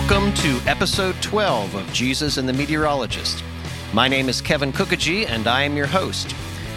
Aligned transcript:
Welcome 0.00 0.32
to 0.34 0.60
episode 0.66 1.14
12 1.22 1.74
of 1.74 1.92
Jesus 1.92 2.36
and 2.36 2.48
the 2.48 2.52
Meteorologist. 2.52 3.44
My 3.92 4.08
name 4.08 4.28
is 4.28 4.40
Kevin 4.40 4.72
Kookogey, 4.72 5.28
and 5.28 5.46
I 5.46 5.62
am 5.62 5.76
your 5.76 5.86
host. 5.86 6.34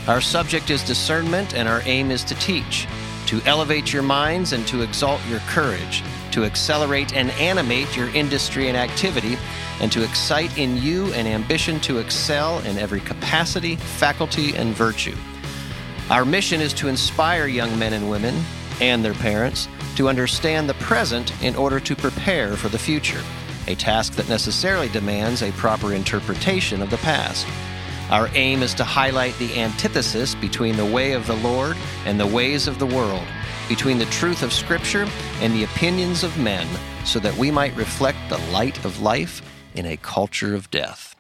Our 0.07 0.21
subject 0.21 0.69
is 0.69 0.83
discernment, 0.83 1.55
and 1.55 1.67
our 1.67 1.81
aim 1.85 2.11
is 2.11 2.23
to 2.25 2.35
teach, 2.35 2.85
to 3.27 3.41
elevate 3.45 3.91
your 3.91 4.03
minds 4.03 4.51
and 4.51 4.67
to 4.67 4.83
exalt 4.83 5.20
your 5.29 5.39
courage, 5.47 6.03
to 6.31 6.43
accelerate 6.43 7.15
and 7.15 7.31
animate 7.31 7.95
your 7.95 8.09
industry 8.09 8.67
and 8.67 8.77
activity, 8.77 9.37
and 9.79 9.91
to 9.93 10.03
excite 10.03 10.55
in 10.57 10.77
you 10.77 11.11
an 11.13 11.25
ambition 11.25 11.79
to 11.79 11.99
excel 11.99 12.59
in 12.65 12.77
every 12.77 12.99
capacity, 12.99 13.77
faculty, 13.77 14.53
and 14.55 14.75
virtue. 14.75 15.15
Our 16.12 16.26
mission 16.26 16.62
is 16.62 16.73
to 16.73 16.90
inspire 16.90 17.48
young 17.48 17.79
men 17.79 17.93
and 17.93 18.12
women 18.12 18.43
and 18.81 19.03
their 19.03 19.13
parents 19.15 19.70
to 19.95 20.09
understand 20.09 20.67
the 20.67 20.73
present 20.75 21.31
in 21.43 21.55
order 21.55 21.79
to 21.79 21.95
prepare 21.95 22.55
for 22.55 22.70
the 22.70 22.77
future, 22.77 23.21
a 23.67 23.75
task 23.75 24.13
that 24.13 24.29
necessarily 24.29 24.89
demands 24.89 25.41
a 25.41 25.51
proper 25.53 25.93
interpretation 25.93 26.81
of 26.81 26.89
the 26.89 26.97
past. 26.97 27.47
Our 28.09 28.29
aim 28.34 28.61
is 28.61 28.73
to 28.75 28.84
highlight 28.84 29.37
the 29.39 29.59
antithesis 29.59 30.35
between 30.35 30.75
the 30.77 30.85
way 30.85 31.13
of 31.13 31.25
the 31.25 31.37
Lord 31.37 31.77
and 32.05 32.20
the 32.20 32.27
ways 32.27 32.67
of 32.67 32.77
the 32.77 32.85
world, 32.85 33.25
between 33.70 33.98
the 33.98 34.05
truth 34.05 34.43
of 34.43 34.51
Scripture 34.51 35.07
and 35.39 35.53
the 35.53 35.63
opinions 35.63 36.23
of 36.23 36.37
men, 36.37 36.67
so 37.05 37.20
that 37.20 37.35
we 37.37 37.49
might 37.49 37.75
reflect 37.75 38.17
the 38.29 38.37
light 38.51 38.84
of 38.85 39.01
life 39.01 39.41
in 39.73 39.85
a 39.85 39.98
culture 39.98 40.53
of 40.53 40.70
death. 40.70 41.15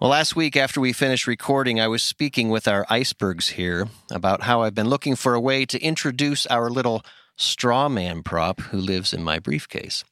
Well, 0.00 0.10
last 0.10 0.34
week 0.34 0.56
after 0.56 0.80
we 0.80 0.94
finished 0.94 1.26
recording, 1.26 1.78
I 1.78 1.88
was 1.88 2.02
speaking 2.02 2.48
with 2.48 2.66
our 2.66 2.86
icebergs 2.88 3.50
here 3.50 3.88
about 4.10 4.44
how 4.44 4.62
I've 4.62 4.74
been 4.74 4.88
looking 4.88 5.14
for 5.14 5.34
a 5.34 5.40
way 5.40 5.66
to 5.66 5.78
introduce 5.78 6.46
our 6.46 6.70
little 6.70 7.04
straw 7.40 7.88
man 7.88 8.22
prop 8.22 8.60
who 8.60 8.76
lives 8.76 9.14
in 9.14 9.22
my 9.22 9.38
briefcase. 9.38 10.04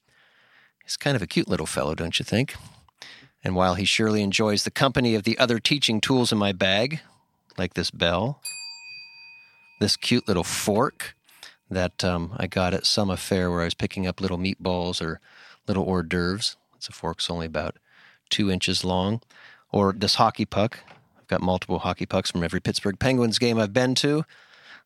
He's 0.82 0.96
kind 0.96 1.14
of 1.14 1.22
a 1.22 1.26
cute 1.26 1.48
little 1.48 1.66
fellow, 1.66 1.94
don't 1.94 2.18
you 2.18 2.24
think? 2.24 2.54
And 3.44 3.54
while 3.54 3.74
he 3.74 3.84
surely 3.84 4.22
enjoys 4.22 4.64
the 4.64 4.70
company 4.70 5.14
of 5.14 5.24
the 5.24 5.38
other 5.38 5.58
teaching 5.58 6.00
tools 6.00 6.32
in 6.32 6.38
my 6.38 6.52
bag, 6.52 7.00
like 7.58 7.74
this 7.74 7.90
bell, 7.90 8.40
this 9.78 9.96
cute 9.96 10.26
little 10.26 10.44
fork 10.44 11.14
that 11.70 12.02
um, 12.02 12.32
I 12.38 12.46
got 12.46 12.72
at 12.72 12.86
some 12.86 13.10
affair 13.10 13.50
where 13.50 13.60
I 13.60 13.64
was 13.64 13.74
picking 13.74 14.06
up 14.06 14.20
little 14.20 14.38
meatballs 14.38 15.02
or 15.02 15.20
little 15.66 15.84
hors 15.84 16.04
d'oeuvres. 16.04 16.56
It's 16.76 16.88
a 16.88 16.92
fork's 16.92 17.28
only 17.28 17.46
about 17.46 17.76
two 18.30 18.50
inches 18.50 18.84
long. 18.84 19.20
Or 19.70 19.92
this 19.92 20.14
hockey 20.14 20.46
puck. 20.46 20.78
I've 21.18 21.28
got 21.28 21.42
multiple 21.42 21.80
hockey 21.80 22.06
pucks 22.06 22.30
from 22.30 22.42
every 22.42 22.60
Pittsburgh 22.60 22.98
Penguins 22.98 23.38
game 23.38 23.58
I've 23.58 23.74
been 23.74 23.94
to. 23.96 24.24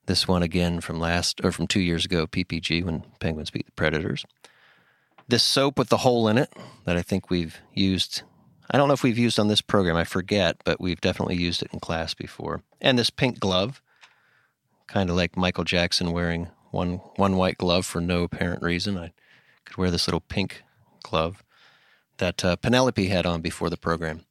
This 0.06 0.26
one 0.26 0.42
again 0.42 0.80
from 0.80 0.98
last 0.98 1.40
or 1.44 1.52
from 1.52 1.66
two 1.66 1.80
years 1.80 2.04
ago, 2.04 2.26
PPG, 2.26 2.84
when 2.84 3.04
Penguins 3.20 3.50
beat 3.50 3.66
the 3.66 3.72
Predators. 3.72 4.24
This 5.28 5.42
soap 5.42 5.78
with 5.78 5.88
the 5.88 5.98
hole 5.98 6.26
in 6.28 6.38
it 6.38 6.52
that 6.84 6.96
I 6.96 7.02
think 7.02 7.30
we've 7.30 7.58
used. 7.72 8.22
I 8.70 8.78
don't 8.78 8.88
know 8.88 8.94
if 8.94 9.02
we've 9.02 9.18
used 9.18 9.38
on 9.38 9.48
this 9.48 9.60
program, 9.60 9.96
I 9.96 10.04
forget, 10.04 10.56
but 10.64 10.80
we've 10.80 11.00
definitely 11.00 11.36
used 11.36 11.62
it 11.62 11.70
in 11.72 11.80
class 11.80 12.14
before. 12.14 12.62
And 12.80 12.98
this 12.98 13.10
pink 13.10 13.38
glove, 13.38 13.80
kind 14.88 15.08
of 15.08 15.16
like 15.16 15.36
Michael 15.36 15.64
Jackson 15.64 16.10
wearing 16.10 16.48
one 16.70 16.94
one 17.16 17.36
white 17.36 17.58
glove 17.58 17.86
for 17.86 18.00
no 18.00 18.24
apparent 18.24 18.62
reason. 18.62 18.98
I 18.98 19.12
could 19.64 19.76
wear 19.76 19.90
this 19.90 20.08
little 20.08 20.20
pink 20.20 20.64
glove 21.02 21.44
that 22.18 22.44
uh, 22.44 22.56
Penelope 22.56 23.06
had 23.06 23.26
on 23.26 23.40
before 23.40 23.70
the 23.70 23.76
program. 23.76 24.22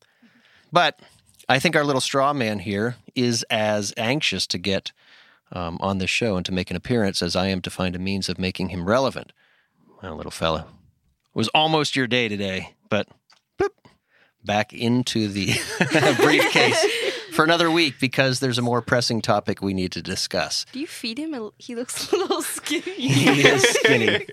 But 0.71 0.99
I 1.47 1.59
think 1.59 1.75
our 1.75 1.83
little 1.83 2.01
straw 2.01 2.33
man 2.33 2.59
here 2.59 2.95
is 3.15 3.43
as 3.49 3.93
anxious 3.97 4.47
to 4.47 4.57
get 4.57 4.91
um, 5.51 5.77
on 5.81 5.97
this 5.97 6.09
show 6.09 6.35
and 6.35 6.45
to 6.45 6.51
make 6.51 6.69
an 6.69 6.77
appearance 6.77 7.21
as 7.21 7.35
I 7.35 7.47
am 7.47 7.61
to 7.61 7.69
find 7.69 7.95
a 7.95 7.99
means 7.99 8.29
of 8.29 8.39
making 8.39 8.69
him 8.69 8.85
relevant. 8.85 9.33
Well, 10.01 10.15
little 10.15 10.31
fella, 10.31 10.61
it 10.61 11.37
was 11.37 11.47
almost 11.49 11.95
your 11.95 12.07
day 12.07 12.27
today, 12.27 12.75
but 12.89 13.07
boop, 13.59 13.69
back 14.43 14.73
into 14.73 15.27
the 15.27 15.53
briefcase 16.21 16.85
for 17.31 17.43
another 17.43 17.69
week 17.69 17.95
because 17.99 18.39
there's 18.39 18.57
a 18.57 18.61
more 18.61 18.81
pressing 18.81 19.21
topic 19.21 19.61
we 19.61 19.73
need 19.73 19.91
to 19.93 20.01
discuss. 20.01 20.65
Do 20.71 20.79
you 20.79 20.87
feed 20.87 21.17
him? 21.17 21.51
He 21.57 21.75
looks 21.75 22.11
a 22.11 22.17
little 22.17 22.41
skinny. 22.41 22.81
He 22.95 23.41
is 23.41 23.63
skinny. 23.63 24.25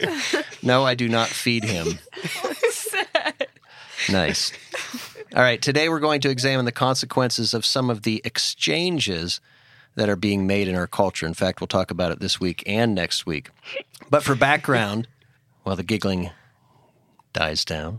No, 0.62 0.84
I 0.84 0.94
do 0.94 1.08
not 1.08 1.28
feed 1.28 1.64
him. 1.64 1.98
Sad. 2.70 3.48
Nice. 4.10 4.52
All 5.36 5.42
right, 5.42 5.60
today 5.60 5.88
we're 5.88 6.00
going 6.00 6.20
to 6.22 6.30
examine 6.30 6.64
the 6.64 6.72
consequences 6.72 7.52
of 7.52 7.66
some 7.66 7.90
of 7.90 8.02
the 8.02 8.22
exchanges 8.24 9.40
that 9.98 10.08
are 10.08 10.16
being 10.16 10.46
made 10.46 10.68
in 10.68 10.76
our 10.76 10.86
culture. 10.86 11.26
In 11.26 11.34
fact, 11.34 11.60
we'll 11.60 11.66
talk 11.66 11.90
about 11.90 12.12
it 12.12 12.20
this 12.20 12.38
week 12.38 12.62
and 12.66 12.94
next 12.94 13.26
week. 13.26 13.50
But 14.08 14.22
for 14.22 14.36
background, 14.36 15.08
while 15.64 15.74
the 15.74 15.82
giggling 15.82 16.30
dies 17.32 17.64
down, 17.64 17.98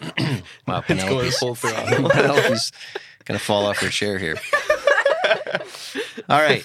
wow, 0.66 0.80
Penelope's, 0.80 1.38
Penelope's 1.60 2.72
going 3.26 3.38
to 3.38 3.44
fall 3.44 3.66
off 3.66 3.78
her 3.80 3.90
chair 3.90 4.18
here. 4.18 4.36
All 6.30 6.40
right. 6.40 6.62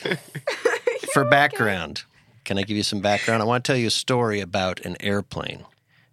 For 1.12 1.26
oh 1.26 1.30
background, 1.30 2.04
can 2.46 2.58
I 2.58 2.64
give 2.64 2.78
you 2.78 2.84
some 2.84 3.02
background? 3.02 3.42
I 3.42 3.46
want 3.46 3.66
to 3.66 3.70
tell 3.70 3.78
you 3.78 3.88
a 3.88 3.92
story 3.92 4.40
about 4.40 4.80
an 4.86 4.96
airplane, 5.02 5.66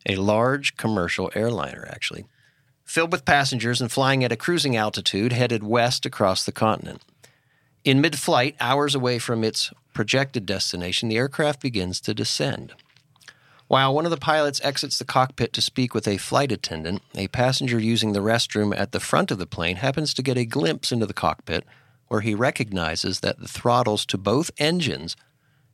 a 0.06 0.16
large 0.16 0.76
commercial 0.76 1.30
airliner, 1.36 1.86
actually, 1.88 2.24
filled 2.84 3.12
with 3.12 3.24
passengers 3.24 3.80
and 3.80 3.92
flying 3.92 4.24
at 4.24 4.32
a 4.32 4.36
cruising 4.36 4.76
altitude 4.76 5.32
headed 5.32 5.62
west 5.62 6.04
across 6.04 6.44
the 6.44 6.52
continent. 6.52 7.00
In 7.86 8.00
mid 8.00 8.18
flight, 8.18 8.56
hours 8.58 8.96
away 8.96 9.20
from 9.20 9.44
its 9.44 9.72
projected 9.94 10.44
destination, 10.44 11.08
the 11.08 11.16
aircraft 11.16 11.60
begins 11.60 12.00
to 12.00 12.14
descend. 12.14 12.74
While 13.68 13.94
one 13.94 14.04
of 14.04 14.10
the 14.10 14.16
pilots 14.16 14.60
exits 14.64 14.98
the 14.98 15.04
cockpit 15.04 15.52
to 15.52 15.62
speak 15.62 15.94
with 15.94 16.08
a 16.08 16.16
flight 16.16 16.50
attendant, 16.50 17.02
a 17.14 17.28
passenger 17.28 17.78
using 17.78 18.12
the 18.12 18.18
restroom 18.18 18.76
at 18.76 18.90
the 18.90 18.98
front 18.98 19.30
of 19.30 19.38
the 19.38 19.46
plane 19.46 19.76
happens 19.76 20.12
to 20.14 20.22
get 20.22 20.36
a 20.36 20.44
glimpse 20.44 20.90
into 20.90 21.06
the 21.06 21.14
cockpit 21.14 21.64
where 22.08 22.22
he 22.22 22.34
recognizes 22.34 23.20
that 23.20 23.38
the 23.38 23.46
throttles 23.46 24.04
to 24.06 24.18
both 24.18 24.50
engines 24.58 25.14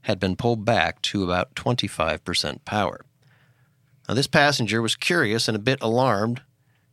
had 0.02 0.20
been 0.20 0.36
pulled 0.36 0.66
back 0.66 1.00
to 1.00 1.24
about 1.24 1.54
25% 1.54 2.62
power. 2.66 3.06
Now, 4.06 4.12
this 4.12 4.26
passenger 4.26 4.82
was 4.82 4.96
curious 4.96 5.48
and 5.48 5.56
a 5.56 5.60
bit 5.60 5.78
alarmed 5.80 6.42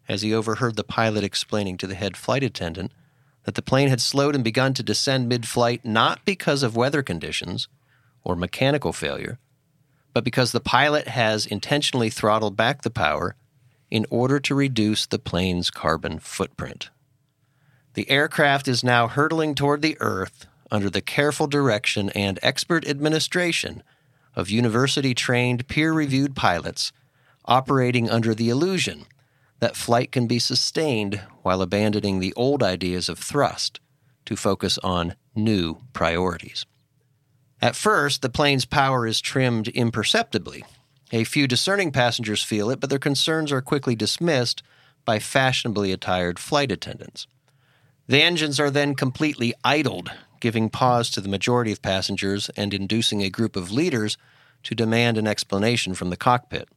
as 0.07 0.21
he 0.21 0.33
overheard 0.33 0.77
the 0.77 0.85
pilot 0.85 1.25
explaining 1.25 1.75
to 1.79 1.87
the 1.87 1.95
head 1.95 2.15
flight 2.15 2.41
attendant 2.41 2.93
that 3.49 3.55
the 3.55 3.63
plane 3.63 3.89
had 3.89 3.99
slowed 3.99 4.35
and 4.35 4.43
begun 4.43 4.75
to 4.75 4.83
descend 4.83 5.27
mid 5.27 5.47
flight 5.47 5.83
not 5.83 6.23
because 6.23 6.61
of 6.61 6.75
weather 6.75 7.01
conditions 7.01 7.67
or 8.23 8.35
mechanical 8.35 8.93
failure, 8.93 9.39
but 10.13 10.23
because 10.23 10.51
the 10.51 10.59
pilot 10.59 11.07
has 11.07 11.47
intentionally 11.47 12.11
throttled 12.11 12.55
back 12.55 12.83
the 12.83 12.91
power 12.91 13.35
in 13.89 14.05
order 14.11 14.39
to 14.39 14.53
reduce 14.53 15.07
the 15.07 15.17
plane's 15.17 15.71
carbon 15.71 16.19
footprint. 16.19 16.91
The 17.95 18.07
aircraft 18.11 18.67
is 18.67 18.83
now 18.83 19.07
hurtling 19.07 19.55
toward 19.55 19.81
the 19.81 19.97
Earth 19.99 20.45
under 20.69 20.91
the 20.91 21.01
careful 21.01 21.47
direction 21.47 22.11
and 22.11 22.37
expert 22.43 22.87
administration 22.87 23.81
of 24.35 24.51
university 24.51 25.15
trained, 25.15 25.67
peer 25.67 25.91
reviewed 25.91 26.35
pilots 26.35 26.91
operating 27.45 28.11
under 28.11 28.35
the 28.35 28.49
illusion 28.51 29.07
that 29.59 29.75
flight 29.75 30.11
can 30.11 30.27
be 30.27 30.39
sustained 30.39 31.21
while 31.41 31.61
abandoning 31.61 32.19
the 32.19 32.33
old 32.35 32.63
ideas 32.63 33.09
of 33.09 33.19
thrust 33.19 33.79
to 34.25 34.35
focus 34.35 34.77
on 34.79 35.15
new 35.35 35.77
priorities. 35.93 36.65
At 37.61 37.75
first, 37.75 38.21
the 38.21 38.29
plane's 38.29 38.65
power 38.65 39.05
is 39.05 39.19
trimmed 39.19 39.67
imperceptibly. 39.69 40.63
A 41.11 41.23
few 41.23 41.47
discerning 41.47 41.91
passengers 41.91 42.43
feel 42.43 42.69
it, 42.69 42.79
but 42.79 42.89
their 42.89 42.99
concerns 42.99 43.51
are 43.51 43.61
quickly 43.61 43.95
dismissed 43.95 44.63
by 45.03 45.19
fashionably 45.19 45.91
attired 45.91 46.39
flight 46.39 46.71
attendants. 46.71 47.27
The 48.07 48.21
engines 48.21 48.59
are 48.59 48.71
then 48.71 48.95
completely 48.95 49.53
idled, 49.63 50.11
giving 50.39 50.69
pause 50.69 51.09
to 51.11 51.21
the 51.21 51.29
majority 51.29 51.71
of 51.71 51.81
passengers 51.81 52.49
and 52.55 52.73
inducing 52.73 53.21
a 53.21 53.29
group 53.29 53.55
of 53.55 53.71
leaders 53.71 54.17
to 54.63 54.75
demand 54.75 55.17
an 55.17 55.27
explanation 55.27 55.93
from 55.93 56.09
the 56.09 56.17
cockpit. 56.17 56.69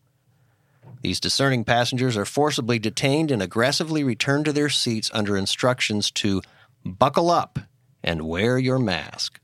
These 1.02 1.20
discerning 1.20 1.64
passengers 1.64 2.16
are 2.16 2.24
forcibly 2.24 2.78
detained 2.78 3.32
and 3.32 3.42
aggressively 3.42 4.04
returned 4.04 4.44
to 4.44 4.52
their 4.52 4.68
seats 4.68 5.10
under 5.12 5.36
instructions 5.36 6.10
to 6.12 6.42
buckle 6.84 7.28
up 7.28 7.58
and 8.04 8.22
wear 8.22 8.56
your 8.56 8.78
mask, 8.78 9.40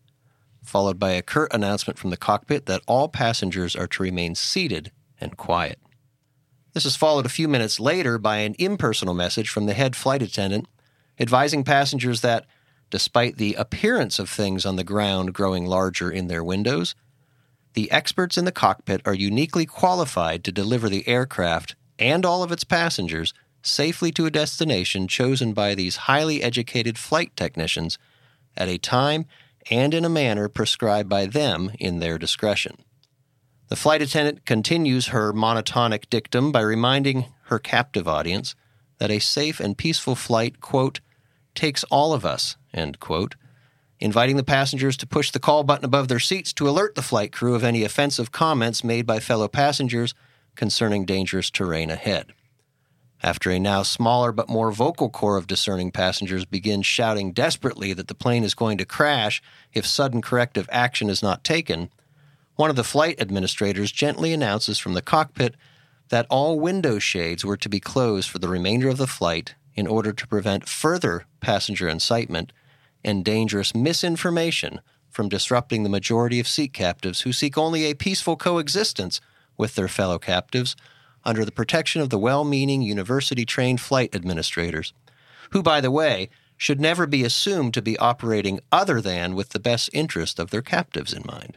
followed 0.63 1.01
by 1.01 1.11
a 1.11 1.23
curt 1.23 1.53
announcement 1.53 1.99
from 1.99 2.11
the 2.11 2.17
cockpit 2.17 2.67
that 2.67 2.83
all 2.87 3.09
passengers 3.09 3.75
are 3.75 3.89
to 3.89 4.03
remain 4.05 4.37
seated 4.37 4.93
and 5.21 5.37
quiet. 5.37 5.81
This 6.75 6.87
is 6.87 6.95
followed 6.95 7.27
a 7.27 7.31
few 7.31 7.49
minutes 7.49 7.81
later 7.81 8.19
by 8.19 8.39
an 8.39 8.55
impersonal 8.59 9.15
message 9.15 9.49
from 9.49 9.67
the 9.67 9.75
head 9.75 9.97
flight 9.97 10.23
attendant 10.23 10.69
advising 11.19 11.65
passengers 11.65 12.21
that, 12.21 12.47
despite 12.91 13.37
the 13.37 13.55
appearance 13.55 14.21
of 14.21 14.31
things 14.31 14.65
on 14.65 14.77
the 14.77 14.85
ground 14.85 15.35
growing 15.35 15.67
larger 15.67 16.09
in 16.09 16.29
their 16.29 16.45
windows, 16.45 16.95
the 17.75 17.91
experts 17.91 18.39
in 18.39 18.45
the 18.45 18.53
cockpit 18.53 19.01
are 19.05 19.15
uniquely 19.15 19.67
qualified 19.67 20.45
to 20.45 20.53
deliver 20.53 20.89
the 20.89 21.07
aircraft 21.07 21.77
and 21.99 22.25
all 22.25 22.43
of 22.43 22.53
its 22.53 22.65
passengers 22.65 23.35
safely 23.63 24.11
to 24.13 24.27
a 24.27 24.31
destination 24.31 25.09
chosen 25.09 25.53
by 25.53 25.75
these 25.75 25.97
highly 25.97 26.43
educated 26.43 26.99
flight 26.99 27.35
technicians 27.37 27.99
at 28.57 28.69
a 28.69 28.79
time 28.79 29.27
and 29.71 29.93
in 29.93 30.05
a 30.05 30.09
manner 30.09 30.49
prescribed 30.49 31.09
by 31.09 31.27
them 31.27 31.71
in 31.79 31.99
their 31.99 32.19
discretion. 32.19 32.77
The 33.69 33.77
flight 33.77 34.01
attendant 34.01 34.47
continues 34.47 35.09
her 35.09 35.33
monotonic 35.33 36.09
dictum 36.09 36.53
by 36.53 36.63
reminding 36.63 37.27
her 37.45 37.59
captive 37.59 38.09
audience 38.09 38.55
that 38.99 39.11
a 39.11 39.19
safe 39.19 39.61
and 39.61 39.77
peaceful 39.77 40.15
flight, 40.15 40.61
quote, 40.61 41.01
takes 41.55 41.85
all 41.85 42.13
of 42.13 42.25
us, 42.25 42.57
end 42.73 42.99
quote, 42.99 43.35
inviting 44.01 44.37
the 44.37 44.45
passengers 44.45 44.97
to 44.97 45.07
push 45.07 45.31
the 45.31 45.41
call 45.41 45.65
button 45.65 45.85
above 45.85 46.09
their 46.09 46.21
seats 46.21 46.53
to 46.53 46.69
alert 46.69 46.95
the 46.95 47.03
flight 47.03 47.33
crew 47.33 47.55
of 47.55 47.65
any 47.65 47.85
offensive 47.85 48.33
comments 48.33 48.85
made 48.85 49.07
by 49.07 49.19
fellow 49.19 49.49
passengers 49.49 50.15
concerning 50.55 51.05
dangerous 51.05 51.51
terrain 51.51 51.91
ahead. 51.91 52.33
After 53.23 53.51
a 53.51 53.59
now 53.59 53.83
smaller 53.83 54.31
but 54.31 54.49
more 54.49 54.71
vocal 54.71 55.11
core 55.11 55.37
of 55.37 55.49
discerning 55.49 55.91
passengers 55.91 56.45
begin 56.45 56.83
shouting 56.83 57.33
desperately 57.33 57.93
that 57.93 58.07
the 58.07 58.15
plane 58.15 58.45
is 58.45 58.55
going 58.55 58.79
to 58.79 58.85
crash 58.85 59.43
if 59.73 59.85
sudden 59.85 60.23
corrective 60.23 60.69
action 60.71 61.11
is 61.11 61.23
not 61.23 61.43
taken, 61.43 61.91
one 62.55 62.71
of 62.71 62.77
the 62.77 62.85
flight 62.85 63.21
administrators 63.21 63.91
gently 63.91 64.33
announces 64.33 64.79
from 64.79 64.95
the 64.95 65.03
cockpit 65.03 65.57
that 66.11 66.27
all 66.31 66.61
window 66.61 66.99
shades 66.99 67.45
were 67.45 67.57
to 67.57 67.69
be 67.69 67.81
closed 67.81 68.31
for 68.31 68.39
the 68.39 68.49
remainder 68.49 68.89
of 68.89 68.99
the 68.99 69.07
flight 69.07 69.55
in 69.75 69.87
order 69.87 70.13
to 70.13 70.27
prevent 70.27 70.69
further 70.69 71.25
passenger 71.41 71.89
incitement 71.89 72.53
and 73.05 73.25
dangerous 73.25 73.75
misinformation 73.75 74.81
from 75.11 75.29
disrupting 75.29 75.83
the 75.83 75.89
majority 75.89 76.39
of 76.39 76.49
seat 76.49 76.73
captives 76.73 77.23
who 77.23 77.33
seek 77.33 77.57
only 77.57 77.85
a 77.85 77.95
peaceful 77.95 78.37
coexistence 78.37 79.21
with 79.57 79.75
their 79.75 79.89
fellow 79.89 80.19
captives 80.19 80.77
under 81.25 81.45
the 81.45 81.53
protection 81.53 82.01
of 82.01 82.11
the 82.11 82.19
well 82.19 82.45
meaning 82.45 82.83
university 82.83 83.45
trained 83.45 83.81
flight 83.81 84.15
administrators, 84.15 84.93
who, 85.51 85.63
by 85.63 85.81
the 85.81 85.91
way, 85.91 86.29
should 86.57 86.81
never 86.81 87.07
be 87.07 87.25
assumed 87.25 87.73
to 87.75 87.83
be 87.83 87.99
operating 87.99 88.61
other 88.73 89.01
than 89.01 89.35
with 89.35 89.51
the 89.51 89.61
best 89.61 89.91
interest 89.93 90.39
of 90.39 90.51
their 90.51 90.63
captives 90.63 91.13
in 91.13 91.23
mind. 91.25 91.57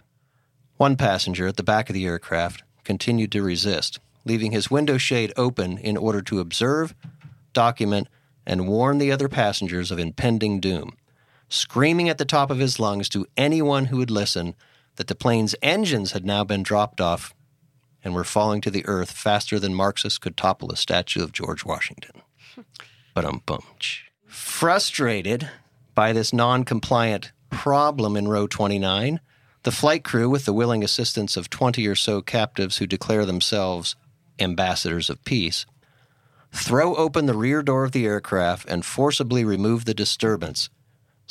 One 0.78 0.96
passenger 0.96 1.48
at 1.48 1.58
the 1.58 1.64
back 1.64 1.90
of 1.90 1.94
the 1.94 2.06
aircraft 2.06 2.64
continued 2.84 3.32
to 3.32 3.44
resist, 3.44 4.00
leaving 4.26 4.52
his 4.52 4.72
window 4.72 4.98
shade 4.98 5.34
open 5.38 5.78
in 5.78 5.98
order 5.98 6.22
to 6.22 6.40
observe, 6.40 6.94
document, 7.54 8.08
and 8.46 8.68
warn 8.68 8.98
the 8.98 9.12
other 9.12 9.28
passengers 9.28 9.92
of 9.92 10.00
impending 10.00 10.60
doom, 10.60 10.96
screaming 11.52 12.08
at 12.08 12.18
the 12.18 12.26
top 12.26 12.50
of 12.50 12.60
his 12.60 12.80
lungs 12.80 13.10
to 13.10 13.28
anyone 13.36 13.86
who 13.86 13.98
would 13.98 14.10
listen 14.10 14.56
that 14.96 15.08
the 15.08 15.16
plane's 15.16 15.54
engines 15.62 16.14
had 16.14 16.26
now 16.26 16.44
been 16.44 16.64
dropped 16.64 17.02
off 17.02 17.34
and 18.04 18.16
were 18.16 18.24
falling 18.24 18.62
to 18.62 18.72
the 18.72 18.86
earth 18.86 19.12
faster 19.12 19.60
than 19.60 19.76
Marxists 19.76 20.18
could 20.18 20.38
topple 20.38 20.72
a 20.72 20.78
statue 20.78 21.22
of 21.22 21.32
George 21.32 21.66
Washington. 21.66 22.22
But 23.14 23.26
um 23.26 23.42
Frustrated 24.26 25.50
by 25.94 26.14
this 26.14 26.32
non 26.32 26.64
compliant 26.64 27.34
problem 27.50 28.16
in 28.16 28.30
row 28.30 28.48
29, 28.48 29.20
the 29.64 29.72
flight 29.72 30.06
crew, 30.06 30.30
with 30.30 30.46
the 30.46 30.54
willing 30.54 30.82
assistance 30.82 31.36
of 31.36 31.50
20 31.50 31.86
or 31.86 31.96
so 31.96 32.22
captives 32.22 32.78
who 32.78 32.88
declare 32.88 33.26
themselves 33.26 33.98
ambassadors 34.40 35.10
of 35.10 35.24
peace, 35.26 35.66
throw 36.54 36.96
open 36.96 37.26
the 37.26 37.34
rear 37.34 37.62
door 37.62 37.84
of 37.84 37.92
the 37.92 38.06
aircraft 38.06 38.66
and 38.70 38.86
forcibly 38.86 39.44
remove 39.44 39.84
the 39.84 39.94
disturbance, 39.94 40.70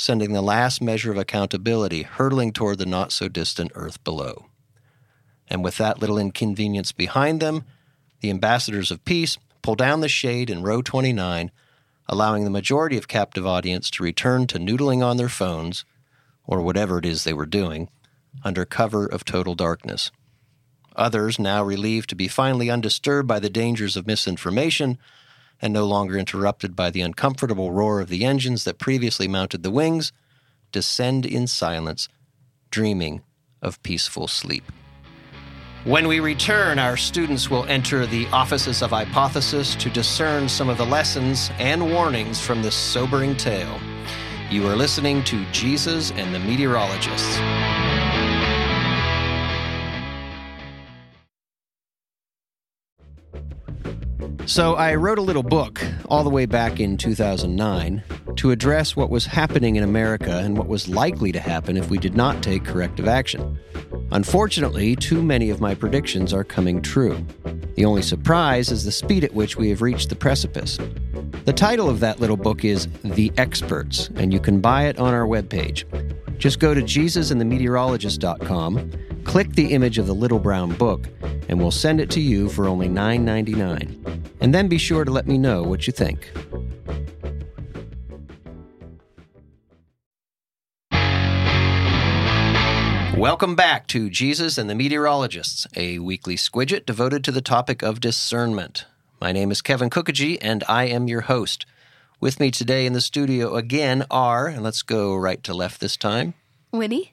sending 0.01 0.33
the 0.33 0.41
last 0.41 0.81
measure 0.81 1.13
of 1.13 1.19
accountability 1.19 2.05
hurtling 2.05 2.55
toward 2.55 2.79
the 2.79 2.87
not 2.87 3.13
so 3.13 3.29
distant 3.29 3.71
earth 3.75 4.03
below. 4.03 4.47
And 5.47 5.63
with 5.63 5.77
that 5.77 5.99
little 5.99 6.17
inconvenience 6.17 6.91
behind 6.91 7.39
them, 7.39 7.65
the 8.21 8.31
ambassadors 8.31 8.91
of 8.91 9.05
peace 9.05 9.37
pull 9.61 9.75
down 9.75 10.01
the 10.01 10.09
shade 10.09 10.49
in 10.49 10.63
row 10.63 10.81
29, 10.81 11.51
allowing 12.09 12.45
the 12.45 12.51
majority 12.51 12.97
of 12.97 13.09
captive 13.09 13.47
audience 13.47 13.91
to 13.91 14.03
return 14.03 14.47
to 14.47 14.59
noodling 14.59 15.05
on 15.05 15.19
their 15.19 15.29
phones, 15.29 15.85
or 16.47 16.63
whatever 16.63 16.97
it 16.97 17.05
is 17.05 17.25
they 17.25 17.35
were 17.35 17.45
doing, 17.45 17.91
under 18.43 18.65
cover 18.65 19.05
of 19.05 19.27
total 19.27 19.55
darkness. 19.55 20.11
Others, 20.97 21.39
now 21.39 21.63
relieved 21.63 22.09
to 22.09 22.17
be 22.17 22.27
finally 22.27 22.71
undisturbed 22.71 23.29
by 23.29 23.39
the 23.39 23.51
dangers 23.51 23.99
of 23.99 24.07
misinformation 24.07 24.97
and 25.63 25.73
no 25.73 25.85
longer 25.85 26.17
interrupted 26.17 26.75
by 26.75 26.91
the 26.91 27.01
uncomfortable 27.01 27.73
roar 27.73 28.01
of 28.01 28.09
the 28.09 28.25
engines 28.25 28.65
that 28.65 28.79
previously 28.79 29.29
mounted 29.29 29.63
the 29.63 29.71
wings, 29.71 30.13
descend 30.73 31.27
in 31.27 31.47
silence, 31.47 32.09
dreaming 32.71 33.23
of 33.63 33.83
peaceful 33.83 34.27
sleep. 34.27 34.65
When 35.85 36.09
we 36.09 36.21
return, 36.21 36.79
our 36.79 36.97
students 36.97 37.51
will 37.51 37.65
enter 37.65 38.07
the 38.07 38.27
offices 38.29 38.83
of 38.83 38.91
hypothesis 38.91 39.75
to 39.77 39.89
discern 39.89 40.49
some 40.49 40.69
of 40.69 40.77
the 40.77 40.85
lessons 40.85 41.51
and 41.59 41.91
warnings 41.91 42.39
from 42.39 42.63
this 42.63 42.75
sobering 42.75 43.35
tale. 43.37 43.81
You 44.51 44.67
are 44.67 44.77
listening 44.77 45.25
to 45.25 45.45
Jesus 45.53 46.11
and 46.13 46.35
the 46.35 46.39
Meteorologists. 46.39 47.90
So, 54.47 54.75
I 54.75 54.95
wrote 54.97 55.19
a 55.19 55.23
little 55.23 55.43
book 55.43 55.81
all 56.09 56.25
the 56.25 56.31
way 56.31 56.47
back 56.47 56.81
in 56.81 56.97
2009 56.97 58.03
to 58.37 58.51
address 58.51 58.97
what 58.97 59.11
was 59.11 59.27
happening 59.27 59.77
in 59.77 59.85
America 59.85 60.39
and 60.39 60.59
what 60.59 60.67
was 60.67 60.89
likely 60.89 61.31
to 61.33 61.39
happen 61.39 61.77
if 61.77 61.91
we 61.91 61.99
did 61.99 62.17
not 62.17 62.43
take 62.43 62.65
corrective 62.65 63.07
action. 63.07 63.59
Unfortunately, 64.13 64.97
too 64.97 65.23
many 65.23 65.51
of 65.51 65.61
my 65.61 65.73
predictions 65.75 66.33
are 66.33 66.43
coming 66.43 66.81
true. 66.83 67.25
The 67.77 67.85
only 67.85 68.03
surprise 68.03 68.73
is 68.73 68.85
the 68.85 68.91
speed 68.91 69.23
at 69.25 69.35
which 69.35 69.57
we 69.57 69.69
have 69.71 69.83
reached 69.83 70.09
the 70.09 70.17
precipice. 70.17 70.79
The 71.45 71.53
title 71.53 71.89
of 71.89 72.01
that 72.01 72.19
little 72.19 72.37
book 72.37 72.65
is 72.65 72.89
The 73.05 73.31
Experts, 73.37 74.11
and 74.17 74.33
you 74.33 74.41
can 74.41 74.61
buy 74.61 74.87
it 74.87 74.99
on 74.99 75.15
our 75.15 75.27
webpage. 75.27 75.85
Just 76.39 76.59
go 76.59 76.75
to 76.75 76.83
jesusandthemeteorologist.com, 76.83 78.93
click 79.25 79.53
the 79.53 79.73
image 79.73 79.99
of 79.99 80.07
the 80.07 80.15
little 80.15 80.39
brown 80.39 80.73
book, 80.75 81.07
and 81.49 81.61
we'll 81.61 81.71
send 81.71 82.01
it 82.01 82.11
to 82.11 82.21
you 82.21 82.49
for 82.49 82.67
only 82.67 82.89
$9.99. 82.89 84.20
And 84.41 84.55
then 84.55 84.69
be 84.69 84.79
sure 84.79 85.05
to 85.05 85.11
let 85.11 85.27
me 85.27 85.37
know 85.39 85.63
what 85.63 85.87
you 85.87 85.93
think. 85.93 86.33
Welcome 93.17 93.55
back 93.55 93.87
to 93.89 94.09
Jesus 94.09 94.57
and 94.57 94.71
the 94.71 94.75
Meteorologists, 94.75 95.67
a 95.77 95.99
weekly 95.99 96.37
squidget 96.37 96.87
devoted 96.87 97.23
to 97.25 97.33
the 97.33 97.43
topic 97.43 97.83
of 97.83 98.01
discernment. 98.01 98.87
My 99.21 99.31
name 99.31 99.51
is 99.51 99.61
Kevin 99.61 99.91
Kookogey, 99.91 100.39
and 100.41 100.65
I 100.67 100.85
am 100.85 101.07
your 101.07 101.21
host. 101.23 101.67
With 102.19 102.41
me 102.41 102.51
today 102.51 102.87
in 102.87 102.95
the 102.95 103.01
studio 103.03 103.57
again 103.57 104.07
are, 104.11 104.47
and 104.47 104.63
let's 104.63 104.81
go 104.81 105.15
right 105.15 105.43
to 105.43 105.53
left 105.53 105.81
this 105.83 105.99
time, 105.99 106.33
Winnie 106.73 107.13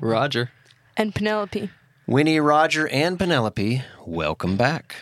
Roger. 0.00 0.52
and 0.96 1.12
Penelope. 1.12 1.70
Winnie, 2.06 2.38
Roger, 2.38 2.86
and 2.88 3.18
Penelope. 3.18 3.82
Welcome 4.06 4.56
back. 4.56 4.94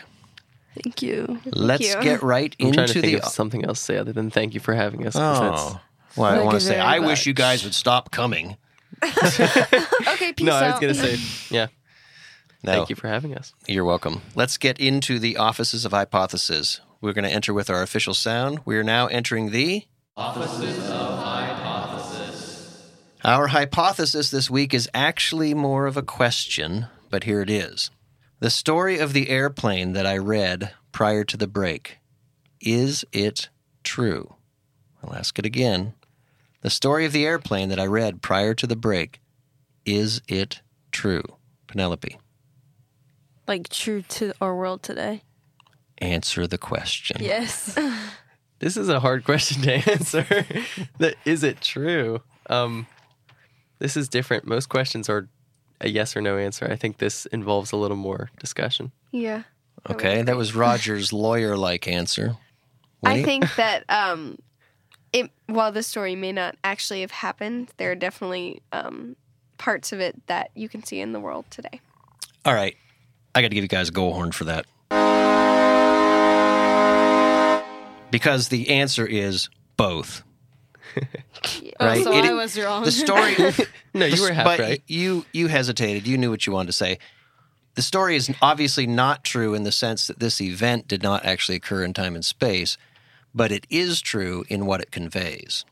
Thank 0.83 1.01
you. 1.01 1.39
Let's 1.45 1.83
you. 1.95 2.01
get 2.01 2.21
right 2.23 2.55
I'm 2.59 2.67
into 2.67 2.75
trying 2.77 2.87
to 2.87 2.93
think 3.01 3.19
the. 3.21 3.25
of 3.27 3.31
something 3.31 3.65
else 3.65 3.79
to 3.79 3.85
say 3.85 3.97
other 3.97 4.13
than 4.13 4.29
thank 4.31 4.53
you 4.53 4.59
for 4.59 4.73
having 4.73 5.05
us. 5.07 5.13
'cause 5.15 5.39
that's- 5.39 5.61
Oh, 5.61 5.79
well, 6.15 6.31
I 6.31 6.35
Thank 6.35 6.45
want 6.45 6.53
you 6.55 6.59
to 6.59 6.65
say, 6.65 6.71
very 6.73 6.81
I 6.81 6.99
wish 6.99 7.25
you 7.25 7.33
guys 7.33 7.63
would 7.63 7.75
stop 7.75 8.11
coming. 8.11 8.57
Okay, 9.03 10.33
peace 10.33 10.45
No, 10.45 10.53
I 10.55 10.71
was 10.71 10.79
going 10.79 10.93
to 10.93 10.99
say, 11.17 11.55
yeah, 11.55 11.67
No, 12.63 12.71
thank 12.73 12.89
you 12.89 12.95
for 12.95 13.07
having 13.07 13.35
us. 13.35 13.53
You're 13.67 13.85
welcome. 13.85 14.21
Let's 14.35 14.57
get 14.57 14.79
into 14.79 15.19
the 15.19 15.37
offices 15.37 15.85
of 15.85 15.91
hypothesis. 15.91 16.81
We're 17.01 17.13
going 17.13 17.25
to 17.25 17.31
enter 17.31 17.53
with 17.53 17.69
our 17.69 17.83
official 17.83 18.13
sound. 18.15 18.59
We 18.65 18.77
are 18.77 18.83
now 18.83 19.05
entering 19.07 19.51
the 19.51 19.85
offices 20.15 20.89
of 20.89 21.19
hypothesis. 21.19 22.83
Our 23.23 23.47
hypothesis 23.47 24.31
this 24.31 24.49
week 24.49 24.73
is 24.73 24.89
actually 24.95 25.53
more 25.53 25.85
of 25.85 25.97
a 25.97 26.01
question, 26.01 26.87
but 27.11 27.25
here 27.25 27.41
it 27.41 27.49
is. 27.51 27.91
The 28.39 28.49
story 28.49 28.99
of 28.99 29.13
the 29.13 29.29
airplane 29.29 29.93
that 29.93 30.05
I 30.05 30.17
read 30.17 30.71
prior 30.91 31.23
to 31.23 31.37
the 31.37 31.47
break. 31.47 31.97
Is 32.61 33.03
it 33.11 33.49
true? 33.83 34.35
I'll 35.03 35.15
ask 35.15 35.37
it 35.39 35.45
again. 35.45 35.93
The 36.61 36.69
story 36.69 37.05
of 37.05 37.11
the 37.13 37.25
airplane 37.25 37.69
that 37.69 37.79
I 37.79 37.85
read 37.85 38.21
prior 38.21 38.53
to 38.55 38.67
the 38.67 38.75
break. 38.75 39.19
Is 39.85 40.21
it 40.27 40.61
true? 40.91 41.23
Penelope, 41.67 42.17
Like 43.47 43.69
true 43.69 44.01
to 44.03 44.33
our 44.39 44.55
world 44.55 44.83
today. 44.83 45.23
answer 45.99 46.47
the 46.47 46.57
question. 46.57 47.17
Yes. 47.21 47.77
This 48.59 48.75
is 48.75 48.89
a 48.89 48.99
hard 48.99 49.23
question 49.23 49.61
to 49.61 49.71
answer. 49.91 50.25
that 50.97 51.13
is 51.25 51.43
it 51.43 51.61
true? 51.61 52.23
Um, 52.49 52.87
this 53.77 53.95
is 53.95 54.09
different. 54.09 54.47
Most 54.47 54.67
questions 54.67 55.09
are 55.09 55.29
a 55.81 55.89
yes 55.89 56.15
or 56.15 56.21
no 56.21 56.37
answer. 56.37 56.67
I 56.69 56.75
think 56.75 56.97
this 56.97 57.25
involves 57.27 57.71
a 57.71 57.77
little 57.77 57.97
more 57.97 58.29
discussion. 58.39 58.91
Yeah. 59.11 59.43
Okay, 59.89 60.21
that 60.21 60.35
was 60.35 60.55
Roger's 60.55 61.13
lawyer 61.13 61.55
like 61.55 61.87
answer. 61.87 62.35
I 63.05 63.13
Winnie? 63.13 63.23
think 63.23 63.55
that 63.57 63.83
um, 63.89 64.37
it 65.13 65.31
while 65.45 65.71
the 65.71 65.83
story 65.83 66.15
may 66.15 66.31
not 66.31 66.55
actually 66.63 67.01
have 67.01 67.11
happened, 67.11 67.71
there 67.77 67.91
are 67.91 67.95
definitely 67.95 68.61
um, 68.71 69.15
parts 69.57 69.91
of 69.91 69.99
it 69.99 70.27
that 70.27 70.51
you 70.55 70.67
can 70.67 70.83
see 70.83 70.99
in 70.99 71.13
the 71.13 71.19
world 71.19 71.45
today. 71.49 71.79
All 72.45 72.53
right. 72.53 72.75
I 73.35 73.41
got 73.41 73.49
to 73.49 73.55
give 73.55 73.63
you 73.63 73.67
guys 73.67 73.89
a 73.89 73.91
goal 73.91 74.13
horn 74.13 74.31
for 74.31 74.45
that. 74.45 74.65
Because 78.09 78.47
the 78.47 78.69
answer 78.69 79.05
is 79.05 79.49
both. 79.75 80.23
Right? 81.79 81.99
Oh, 81.99 82.03
so 82.03 82.11
It- 82.13 82.25
I 82.25 82.33
was 82.33 82.57
wrong. 82.59 82.83
The 82.83 82.91
story 82.91 83.35
No, 83.93 84.05
you 84.05 84.21
were 84.21 84.31
half 84.33 84.45
but 84.45 84.59
right. 84.59 84.83
You 84.87 85.25
you 85.33 85.47
hesitated. 85.47 86.07
You 86.07 86.17
knew 86.17 86.29
what 86.31 86.45
you 86.47 86.53
wanted 86.53 86.67
to 86.67 86.73
say. 86.73 86.97
the 87.75 87.81
story 87.81 88.15
is 88.15 88.31
obviously 88.41 88.87
not 88.87 89.23
true 89.23 89.53
in 89.53 89.63
the 89.63 89.71
sense 89.71 90.07
that 90.07 90.19
this 90.19 90.41
event 90.41 90.87
did 90.87 91.03
not 91.03 91.23
actually 91.25 91.55
occur 91.57 91.83
in 91.83 91.93
time 91.93 92.15
and 92.15 92.25
space, 92.25 92.77
but 93.35 93.51
it 93.51 93.67
is 93.69 94.01
true 94.01 94.43
in 94.49 94.65
what 94.65 94.81
it 94.81 94.91
conveys. 94.91 95.63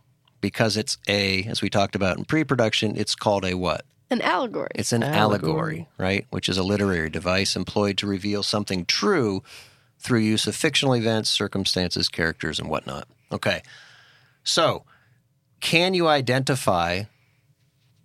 Because 0.42 0.78
it's 0.78 0.98
a, 1.08 1.44
as 1.46 1.64
we 1.64 1.70
talked 1.72 1.96
about 1.96 2.18
in 2.20 2.26
pre 2.26 2.44
production, 2.44 2.96
it's 2.96 3.16
called 3.16 3.44
a 3.44 3.56
what? 3.56 3.84
An 4.12 4.22
allegory. 4.22 4.70
It's 4.76 4.94
an 4.94 5.02
Allegory. 5.02 5.50
allegory, 5.50 5.88
right? 5.98 6.28
Which 6.30 6.48
is 6.48 6.60
a 6.60 6.64
literary 6.64 7.10
device 7.10 7.56
employed 7.56 7.98
to 7.98 8.06
reveal 8.08 8.44
something 8.44 8.86
true 8.86 9.42
through 9.98 10.20
use 10.20 10.46
of 10.46 10.56
fictional 10.56 10.96
events, 10.96 11.32
circumstances, 11.32 12.08
characters, 12.08 12.60
and 12.60 12.70
whatnot. 12.70 13.08
Okay. 13.32 13.64
So, 14.44 14.84
can 15.60 15.94
you 15.94 16.08
identify 16.08 17.04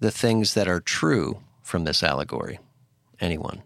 the 0.01 0.11
things 0.11 0.55
that 0.55 0.69
are 0.69 0.81
true 0.81 1.43
from 1.63 1.85
this 1.85 2.03
allegory? 2.03 2.59
Anyone? 3.21 3.63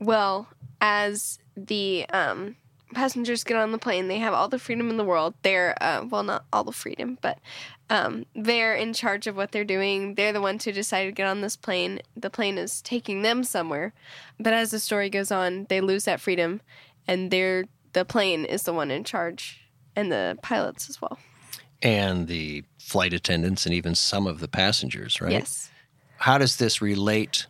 Well, 0.00 0.48
as 0.80 1.38
the 1.56 2.06
um, 2.10 2.56
passengers 2.94 3.44
get 3.44 3.56
on 3.56 3.72
the 3.72 3.78
plane, 3.78 4.08
they 4.08 4.18
have 4.18 4.32
all 4.32 4.48
the 4.48 4.58
freedom 4.58 4.90
in 4.90 4.96
the 4.96 5.04
world. 5.04 5.34
They're, 5.42 5.76
uh, 5.82 6.06
well, 6.08 6.22
not 6.22 6.44
all 6.52 6.64
the 6.64 6.72
freedom, 6.72 7.18
but 7.20 7.38
um, 7.90 8.24
they're 8.34 8.74
in 8.74 8.92
charge 8.92 9.26
of 9.26 9.36
what 9.36 9.52
they're 9.52 9.64
doing. 9.64 10.14
They're 10.14 10.32
the 10.32 10.40
ones 10.40 10.64
who 10.64 10.72
decided 10.72 11.10
to 11.10 11.14
get 11.14 11.26
on 11.26 11.40
this 11.40 11.56
plane. 11.56 12.00
The 12.16 12.30
plane 12.30 12.58
is 12.58 12.80
taking 12.80 13.22
them 13.22 13.44
somewhere. 13.44 13.92
But 14.38 14.52
as 14.52 14.70
the 14.70 14.78
story 14.78 15.10
goes 15.10 15.30
on, 15.30 15.66
they 15.68 15.80
lose 15.80 16.04
that 16.04 16.20
freedom, 16.20 16.60
and 17.06 17.30
they're, 17.30 17.64
the 17.92 18.04
plane 18.04 18.44
is 18.44 18.62
the 18.62 18.72
one 18.72 18.90
in 18.90 19.04
charge, 19.04 19.60
and 19.96 20.10
the 20.12 20.38
pilots 20.42 20.88
as 20.88 21.02
well. 21.02 21.18
And 21.82 22.26
the 22.26 22.64
flight 22.78 23.12
attendants 23.12 23.66
and 23.66 23.74
even 23.74 23.94
some 23.94 24.26
of 24.26 24.40
the 24.40 24.48
passengers, 24.48 25.20
right? 25.20 25.32
Yes. 25.32 25.70
How 26.16 26.38
does 26.38 26.56
this 26.56 26.82
relate? 26.82 27.46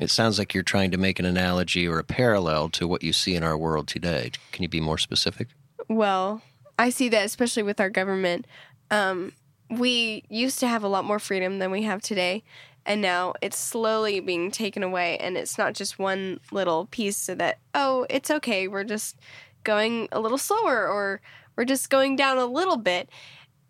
It 0.00 0.10
sounds 0.10 0.38
like 0.38 0.54
you're 0.54 0.62
trying 0.62 0.90
to 0.90 0.96
make 0.96 1.18
an 1.18 1.26
analogy 1.26 1.86
or 1.86 1.98
a 1.98 2.04
parallel 2.04 2.70
to 2.70 2.88
what 2.88 3.02
you 3.02 3.12
see 3.12 3.34
in 3.34 3.44
our 3.44 3.56
world 3.56 3.86
today. 3.86 4.32
Can 4.50 4.62
you 4.62 4.68
be 4.68 4.80
more 4.80 4.98
specific? 4.98 5.48
Well, 5.88 6.42
I 6.78 6.90
see 6.90 7.08
that 7.10 7.24
especially 7.24 7.62
with 7.62 7.80
our 7.80 7.90
government. 7.90 8.46
Um, 8.90 9.32
we 9.70 10.24
used 10.28 10.58
to 10.60 10.66
have 10.66 10.82
a 10.82 10.88
lot 10.88 11.04
more 11.04 11.18
freedom 11.18 11.58
than 11.58 11.70
we 11.70 11.82
have 11.82 12.02
today, 12.02 12.42
and 12.84 13.00
now 13.00 13.34
it's 13.40 13.58
slowly 13.58 14.20
being 14.20 14.50
taken 14.50 14.82
away. 14.82 15.16
And 15.18 15.36
it's 15.36 15.58
not 15.58 15.74
just 15.74 15.98
one 15.98 16.40
little 16.50 16.86
piece 16.86 17.16
so 17.16 17.34
that, 17.36 17.58
oh, 17.74 18.06
it's 18.10 18.30
okay, 18.30 18.68
we're 18.68 18.84
just 18.84 19.18
going 19.64 20.08
a 20.10 20.20
little 20.20 20.38
slower 20.38 20.88
or 20.88 21.20
we're 21.56 21.64
just 21.64 21.90
going 21.90 22.16
down 22.16 22.38
a 22.38 22.46
little 22.46 22.76
bit. 22.76 23.08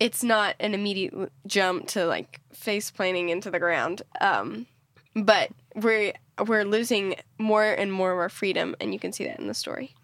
It's 0.03 0.25
not 0.25 0.57
an 0.59 0.75
immediate 0.75 1.15
jump 1.47 1.87
to 1.89 2.07
like 2.07 2.41
face 2.53 2.91
planting 2.91 3.29
into 3.29 3.53
the 3.53 3.61
ground. 3.61 4.03
Um, 4.21 4.67
but 5.15 5.51
we're 5.77 6.13
we're 6.45 6.65
losing 6.65 7.15
more 7.39 7.65
and 7.65 7.93
more 7.93 8.11
of 8.13 8.19
our 8.19 8.29
freedom, 8.29 8.75
and 8.81 8.93
you 8.93 8.99
can 8.99 9.13
see 9.13 9.25
that 9.27 9.39
in 9.39 9.47
the 9.47 9.55
story. 9.55 9.95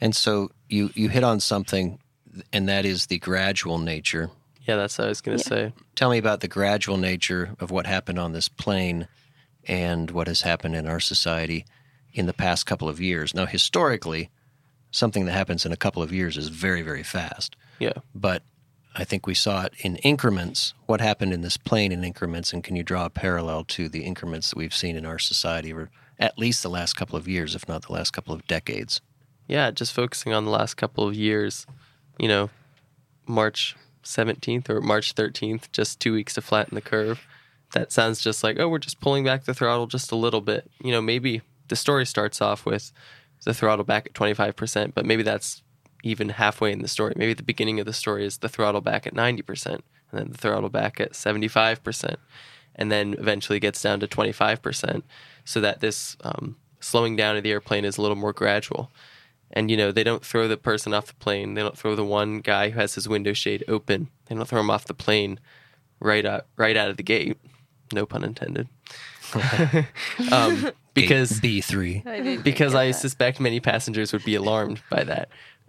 And 0.00 0.14
so 0.14 0.50
you 0.68 0.90
you 0.94 1.08
hit 1.08 1.24
on 1.24 1.40
something, 1.40 1.98
and 2.52 2.68
that 2.68 2.84
is 2.84 3.06
the 3.06 3.18
gradual 3.18 3.78
nature. 3.78 4.30
Yeah, 4.60 4.76
that's 4.76 4.96
what 4.98 5.06
I 5.06 5.08
was 5.08 5.20
going 5.20 5.38
to 5.38 5.44
say. 5.44 5.72
Tell 5.96 6.10
me 6.10 6.18
about 6.18 6.40
the 6.40 6.48
gradual 6.48 6.98
nature 6.98 7.56
of 7.58 7.70
what 7.70 7.86
happened 7.86 8.18
on 8.18 8.32
this 8.32 8.48
plane, 8.48 9.08
and 9.66 10.10
what 10.12 10.28
has 10.28 10.42
happened 10.42 10.76
in 10.76 10.86
our 10.86 11.00
society 11.00 11.64
in 12.12 12.26
the 12.26 12.32
past 12.32 12.64
couple 12.64 12.88
of 12.88 13.00
years. 13.00 13.34
Now, 13.34 13.46
historically, 13.46 14.30
something 14.92 15.24
that 15.24 15.32
happens 15.32 15.66
in 15.66 15.72
a 15.72 15.76
couple 15.76 16.02
of 16.02 16.12
years 16.12 16.36
is 16.36 16.46
very 16.46 16.82
very 16.82 17.02
fast. 17.02 17.56
Yeah. 17.80 17.94
But 18.14 18.42
I 18.98 19.04
think 19.04 19.28
we 19.28 19.34
saw 19.34 19.62
it 19.62 19.74
in 19.78 19.94
increments. 19.96 20.74
What 20.86 21.00
happened 21.00 21.32
in 21.32 21.42
this 21.42 21.56
plane 21.56 21.92
in 21.92 22.02
increments, 22.02 22.52
and 22.52 22.64
can 22.64 22.74
you 22.74 22.82
draw 22.82 23.04
a 23.04 23.10
parallel 23.10 23.62
to 23.68 23.88
the 23.88 24.02
increments 24.02 24.50
that 24.50 24.58
we've 24.58 24.74
seen 24.74 24.96
in 24.96 25.06
our 25.06 25.20
society, 25.20 25.72
or 25.72 25.88
at 26.18 26.36
least 26.36 26.64
the 26.64 26.68
last 26.68 26.94
couple 26.94 27.16
of 27.16 27.28
years, 27.28 27.54
if 27.54 27.68
not 27.68 27.86
the 27.86 27.92
last 27.92 28.10
couple 28.10 28.34
of 28.34 28.44
decades? 28.48 29.00
Yeah, 29.46 29.70
just 29.70 29.92
focusing 29.92 30.32
on 30.32 30.44
the 30.44 30.50
last 30.50 30.74
couple 30.74 31.06
of 31.06 31.14
years, 31.14 31.64
you 32.18 32.26
know, 32.26 32.50
March 33.24 33.76
17th 34.02 34.68
or 34.68 34.80
March 34.80 35.14
13th, 35.14 35.70
just 35.70 36.00
two 36.00 36.12
weeks 36.12 36.34
to 36.34 36.42
flatten 36.42 36.74
the 36.74 36.80
curve. 36.80 37.24
That 37.74 37.92
sounds 37.92 38.20
just 38.20 38.42
like, 38.42 38.58
oh, 38.58 38.68
we're 38.68 38.78
just 38.78 39.00
pulling 39.00 39.22
back 39.22 39.44
the 39.44 39.54
throttle 39.54 39.86
just 39.86 40.10
a 40.10 40.16
little 40.16 40.40
bit. 40.40 40.68
You 40.82 40.90
know, 40.90 41.00
maybe 41.00 41.42
the 41.68 41.76
story 41.76 42.04
starts 42.04 42.40
off 42.42 42.66
with 42.66 42.90
the 43.44 43.54
throttle 43.54 43.84
back 43.84 44.06
at 44.06 44.14
25%, 44.14 44.92
but 44.92 45.06
maybe 45.06 45.22
that's 45.22 45.62
even 46.02 46.30
halfway 46.30 46.72
in 46.72 46.82
the 46.82 46.88
story. 46.88 47.14
Maybe 47.16 47.34
the 47.34 47.42
beginning 47.42 47.80
of 47.80 47.86
the 47.86 47.92
story 47.92 48.24
is 48.24 48.38
the 48.38 48.48
throttle 48.48 48.80
back 48.80 49.06
at 49.06 49.14
90%, 49.14 49.66
and 49.66 49.82
then 50.12 50.30
the 50.30 50.38
throttle 50.38 50.68
back 50.68 51.00
at 51.00 51.12
75%, 51.12 52.16
and 52.76 52.92
then 52.92 53.14
eventually 53.18 53.60
gets 53.60 53.82
down 53.82 54.00
to 54.00 54.06
25%, 54.06 55.02
so 55.44 55.60
that 55.60 55.80
this 55.80 56.16
um, 56.22 56.56
slowing 56.80 57.16
down 57.16 57.36
of 57.36 57.42
the 57.42 57.50
airplane 57.50 57.84
is 57.84 57.98
a 57.98 58.02
little 58.02 58.16
more 58.16 58.32
gradual 58.32 58.90
and 59.50 59.70
you 59.70 59.78
know 59.78 59.90
they 59.90 60.04
don't 60.04 60.24
throw 60.24 60.46
the 60.46 60.58
person 60.58 60.92
off 60.92 61.06
the 61.06 61.14
plane 61.14 61.54
they 61.54 61.62
don't 61.62 61.76
throw 61.78 61.96
the 61.96 62.04
one 62.04 62.40
guy 62.40 62.68
who 62.68 62.78
has 62.78 62.94
his 62.94 63.08
window 63.08 63.32
shade 63.32 63.64
open 63.66 64.08
they 64.26 64.34
don't 64.34 64.46
throw 64.46 64.60
him 64.60 64.70
off 64.70 64.84
the 64.84 64.92
plane 64.92 65.40
right 66.00 66.26
out 66.26 66.46
right 66.56 66.76
out 66.76 66.90
of 66.90 66.98
the 66.98 67.02
gate 67.02 67.38
no 67.92 68.04
pun 68.04 68.22
intended 68.22 68.68
um, 70.32 70.70
because 70.94 71.40
B 71.40 71.60
three. 71.60 72.02
Because 72.42 72.74
I 72.74 72.90
suspect 72.90 73.40
many 73.40 73.60
passengers 73.60 74.12
would 74.12 74.24
be 74.24 74.34
alarmed 74.34 74.80
by 74.90 75.04
that. 75.04 75.28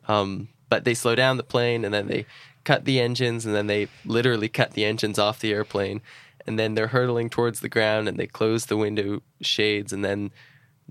Um, 0.10 0.50
but 0.70 0.84
they 0.84 0.94
slow 0.94 1.16
down 1.16 1.38
the 1.38 1.44
plane 1.44 1.86
and 1.86 1.94
then 1.94 2.08
they 2.08 2.26
cut 2.64 2.84
the 2.84 3.00
engines 3.00 3.46
and 3.46 3.56
then 3.56 3.68
they 3.68 3.88
literally 4.06 4.50
cut 4.50 4.72
the 4.72 4.84
engines 4.84 5.18
off 5.18 5.40
the 5.40 5.54
airplane 5.54 6.02
and 6.46 6.60
then 6.60 6.74
they're 6.74 6.88
hurtling 6.88 7.30
towards 7.30 7.60
the 7.60 7.70
ground 7.70 8.10
and 8.10 8.18
they 8.18 8.28
close 8.28 8.66
the 8.66 8.78
window 8.78 9.22
shades 9.40 9.94
and 9.94 10.04
then 10.04 10.32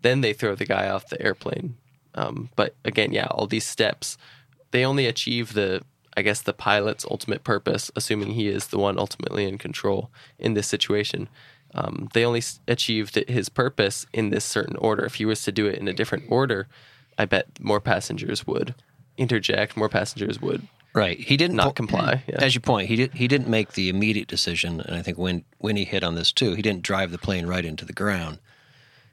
then 0.00 0.20
they 0.20 0.32
throw 0.32 0.54
the 0.54 0.64
guy 0.64 0.88
off 0.88 1.08
the 1.08 1.20
airplane. 1.20 1.76
Um, 2.14 2.50
but 2.54 2.76
again, 2.84 3.12
yeah, 3.12 3.26
all 3.30 3.46
these 3.46 3.66
steps 3.66 4.16
they 4.70 4.84
only 4.84 5.06
achieve 5.06 5.54
the 5.54 5.82
I 6.16 6.22
guess 6.22 6.42
the 6.42 6.52
pilot's 6.52 7.06
ultimate 7.08 7.44
purpose, 7.44 7.92
assuming 7.94 8.32
he 8.32 8.48
is 8.48 8.68
the 8.68 8.78
one 8.78 8.98
ultimately 8.98 9.44
in 9.44 9.56
control 9.56 10.10
in 10.38 10.54
this 10.54 10.66
situation. 10.66 11.28
Um, 11.75 12.08
they 12.12 12.25
only 12.25 12.42
achieved 12.66 13.14
his 13.28 13.48
purpose 13.48 14.06
in 14.12 14.30
this 14.30 14.44
certain 14.44 14.75
order. 14.76 15.04
If 15.04 15.16
he 15.16 15.25
was 15.25 15.42
to 15.44 15.52
do 15.52 15.66
it 15.66 15.78
in 15.78 15.87
a 15.87 15.92
different 15.92 16.25
order, 16.28 16.66
I 17.16 17.25
bet 17.25 17.46
more 17.60 17.80
passengers 17.80 18.46
would 18.46 18.75
interject. 19.18 19.76
More 19.76 19.88
passengers 19.88 20.40
would 20.40 20.66
Right. 20.94 21.20
He 21.20 21.37
didn't 21.37 21.56
not 21.56 21.75
comply. 21.75 22.25
Yeah. 22.28 22.42
As 22.42 22.54
you 22.54 22.60
point, 22.60 22.88
he 22.88 22.96
did. 22.96 23.14
He 23.14 23.28
didn't 23.28 23.48
make 23.48 23.72
the 23.72 23.88
immediate 23.88 24.28
decision, 24.28 24.80
and 24.80 24.94
I 24.94 25.02
think 25.02 25.16
when 25.16 25.44
when 25.58 25.76
he 25.76 25.84
hit 25.84 26.04
on 26.04 26.14
this 26.14 26.32
too, 26.32 26.54
he 26.54 26.62
didn't 26.62 26.82
drive 26.82 27.10
the 27.10 27.18
plane 27.18 27.46
right 27.46 27.64
into 27.64 27.84
the 27.84 27.92
ground. 27.92 28.38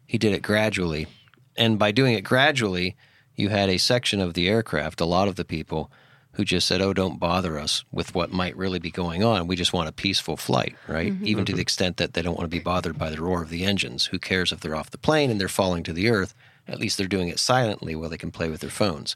He 0.05 0.17
did 0.17 0.33
it 0.33 0.41
gradually, 0.41 1.07
and 1.55 1.79
by 1.79 1.91
doing 1.91 2.13
it 2.13 2.21
gradually, 2.21 2.95
you 3.35 3.49
had 3.49 3.69
a 3.69 3.77
section 3.77 4.19
of 4.19 4.33
the 4.33 4.49
aircraft, 4.49 4.99
a 4.99 5.05
lot 5.05 5.27
of 5.27 5.35
the 5.35 5.45
people, 5.45 5.91
who 6.33 6.43
just 6.43 6.67
said, 6.67 6.81
"Oh, 6.81 6.93
don't 6.93 7.19
bother 7.19 7.57
us 7.57 7.85
with 7.91 8.15
what 8.15 8.31
might 8.31 8.57
really 8.57 8.79
be 8.79 8.91
going 8.91 9.23
on. 9.23 9.47
We 9.47 9.55
just 9.55 9.73
want 9.73 9.87
a 9.87 9.93
peaceful 9.93 10.35
flight, 10.35 10.75
right? 10.87 11.13
Mm-hmm. 11.13 11.27
Even 11.27 11.45
to 11.45 11.51
mm-hmm. 11.51 11.57
the 11.57 11.61
extent 11.61 11.97
that 11.97 12.13
they 12.13 12.21
don't 12.21 12.37
want 12.37 12.49
to 12.49 12.57
be 12.57 12.63
bothered 12.63 12.97
by 12.97 13.09
the 13.09 13.21
roar 13.21 13.43
of 13.43 13.49
the 13.49 13.63
engines. 13.63 14.07
Who 14.07 14.19
cares 14.19 14.51
if 14.51 14.59
they're 14.59 14.75
off 14.75 14.91
the 14.91 14.97
plane 14.97 15.31
and 15.31 15.39
they're 15.39 15.47
falling 15.47 15.83
to 15.83 15.93
the 15.93 16.09
earth? 16.09 16.33
At 16.67 16.79
least 16.79 16.97
they're 16.97 17.07
doing 17.07 17.29
it 17.29 17.39
silently 17.39 17.95
while 17.95 18.09
they 18.09 18.17
can 18.17 18.31
play 18.31 18.49
with 18.49 18.61
their 18.61 18.69
phones." 18.69 19.15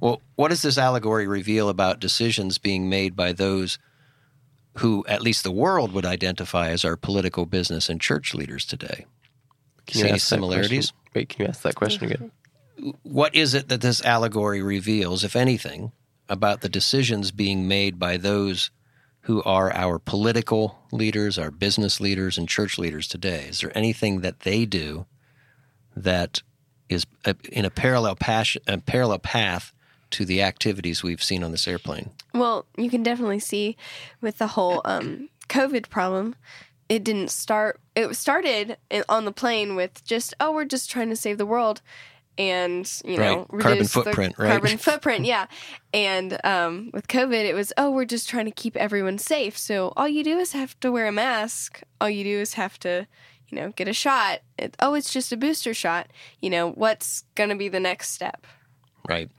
Well, 0.00 0.20
what 0.34 0.48
does 0.48 0.62
this 0.62 0.78
allegory 0.78 1.26
reveal 1.26 1.68
about 1.68 2.00
decisions 2.00 2.58
being 2.58 2.88
made 2.88 3.16
by 3.16 3.32
those 3.32 3.78
who, 4.78 5.04
at 5.08 5.22
least 5.22 5.44
the 5.44 5.52
world, 5.52 5.92
would 5.92 6.04
identify 6.04 6.70
as 6.70 6.84
our 6.84 6.96
political, 6.96 7.46
business, 7.46 7.88
and 7.88 8.00
church 8.00 8.34
leaders 8.34 8.64
today? 8.64 9.06
Can 9.86 9.98
you 9.98 10.04
See 10.04 10.08
any 10.08 10.18
similarities? 10.18 10.92
Wait, 11.14 11.28
can 11.28 11.42
you 11.42 11.48
ask 11.48 11.62
that 11.62 11.74
question 11.74 12.10
again? 12.10 12.32
What 13.02 13.34
is 13.34 13.54
it 13.54 13.68
that 13.68 13.80
this 13.80 14.04
allegory 14.04 14.62
reveals, 14.62 15.22
if 15.22 15.36
anything, 15.36 15.92
about 16.28 16.60
the 16.60 16.68
decisions 16.68 17.30
being 17.30 17.68
made 17.68 17.98
by 17.98 18.16
those 18.16 18.70
who 19.22 19.42
are 19.44 19.72
our 19.72 19.98
political 19.98 20.78
leaders, 20.92 21.38
our 21.38 21.50
business 21.50 22.00
leaders, 22.00 22.36
and 22.36 22.48
church 22.48 22.78
leaders 22.78 23.06
today? 23.06 23.46
Is 23.48 23.60
there 23.60 23.76
anything 23.76 24.20
that 24.20 24.40
they 24.40 24.66
do 24.66 25.06
that 25.96 26.42
is 26.88 27.06
a, 27.24 27.34
in 27.50 27.64
a 27.64 27.70
parallel, 27.70 28.16
a 28.66 28.78
parallel 28.78 29.18
path 29.18 29.72
to 30.10 30.24
the 30.24 30.42
activities 30.42 31.02
we've 31.02 31.22
seen 31.22 31.42
on 31.42 31.50
this 31.50 31.66
airplane? 31.66 32.10
Well, 32.32 32.66
you 32.76 32.90
can 32.90 33.02
definitely 33.02 33.40
see 33.40 33.76
with 34.20 34.38
the 34.38 34.48
whole 34.48 34.80
um, 34.84 35.28
COVID 35.48 35.88
problem, 35.88 36.36
it 36.88 37.02
didn't 37.02 37.30
start. 37.30 37.80
It 37.96 38.14
started 38.14 38.76
on 39.08 39.24
the 39.24 39.32
plane 39.32 39.74
with 39.74 40.04
just, 40.04 40.34
oh, 40.38 40.52
we're 40.52 40.64
just 40.66 40.90
trying 40.90 41.08
to 41.08 41.16
save 41.16 41.38
the 41.38 41.46
world, 41.46 41.80
and 42.36 42.90
you 43.04 43.16
know, 43.16 43.46
Right. 43.48 43.62
Carbon 43.62 43.86
footprint, 43.86 44.34
right? 44.38 44.50
Carbon 44.50 44.78
footprint, 44.86 45.24
yeah. 45.24 45.46
And 45.92 46.38
um, 46.44 46.90
with 46.92 47.08
COVID, 47.08 47.44
it 47.44 47.54
was, 47.54 47.72
oh, 47.78 47.90
we're 47.90 48.04
just 48.04 48.28
trying 48.28 48.44
to 48.46 48.50
keep 48.50 48.76
everyone 48.76 49.18
safe. 49.18 49.56
So 49.56 49.92
all 49.96 50.08
you 50.08 50.24
do 50.24 50.38
is 50.38 50.52
have 50.52 50.78
to 50.80 50.92
wear 50.92 51.06
a 51.06 51.12
mask. 51.12 51.82
All 52.00 52.10
you 52.10 52.24
do 52.24 52.40
is 52.40 52.54
have 52.54 52.78
to, 52.80 53.06
you 53.48 53.56
know, 53.56 53.70
get 53.70 53.88
a 53.88 53.92
shot. 53.92 54.40
It, 54.58 54.76
oh, 54.80 54.94
it's 54.94 55.12
just 55.12 55.32
a 55.32 55.36
booster 55.36 55.74
shot. 55.74 56.08
You 56.40 56.50
know, 56.50 56.70
what's 56.70 57.24
going 57.34 57.50
to 57.50 57.56
be 57.56 57.68
the 57.68 57.80
next 57.80 58.10
step? 58.10 58.46
Right. 59.08 59.30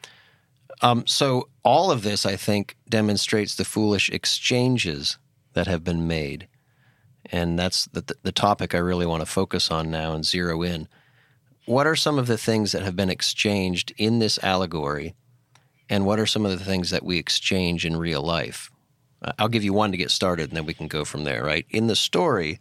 Um, 0.81 1.07
so 1.07 1.49
all 1.63 1.91
of 1.91 2.03
this, 2.03 2.25
I 2.25 2.35
think, 2.35 2.75
demonstrates 2.89 3.55
the 3.55 3.65
foolish 3.65 4.09
exchanges 4.09 5.17
that 5.53 5.67
have 5.67 5.83
been 5.83 6.07
made, 6.07 6.47
and 7.31 7.57
that's 7.57 7.85
the, 7.85 8.03
the 8.23 8.31
topic 8.31 8.75
I 8.75 8.79
really 8.79 9.05
want 9.05 9.21
to 9.21 9.25
focus 9.25 9.71
on 9.71 9.89
now 9.89 10.13
and 10.13 10.25
zero 10.25 10.61
in. 10.61 10.87
what 11.65 11.87
are 11.87 11.95
some 11.95 12.19
of 12.19 12.27
the 12.27 12.37
things 12.37 12.73
that 12.73 12.83
have 12.83 12.95
been 12.95 13.09
exchanged 13.09 13.93
in 13.97 14.19
this 14.19 14.37
allegory, 14.43 15.15
and 15.89 16.05
what 16.05 16.19
are 16.19 16.25
some 16.25 16.45
of 16.45 16.57
the 16.57 16.63
things 16.63 16.89
that 16.89 17.03
we 17.03 17.17
exchange 17.17 17.85
in 17.85 17.95
real 17.95 18.21
life? 18.21 18.69
Uh, 19.21 19.31
I'll 19.39 19.47
give 19.47 19.63
you 19.63 19.73
one 19.73 19.91
to 19.91 19.97
get 19.97 20.11
started, 20.11 20.49
and 20.49 20.57
then 20.57 20.65
we 20.65 20.73
can 20.73 20.87
go 20.87 21.05
from 21.05 21.23
there. 21.23 21.43
Right 21.43 21.65
in 21.69 21.87
the 21.87 21.95
story, 21.95 22.59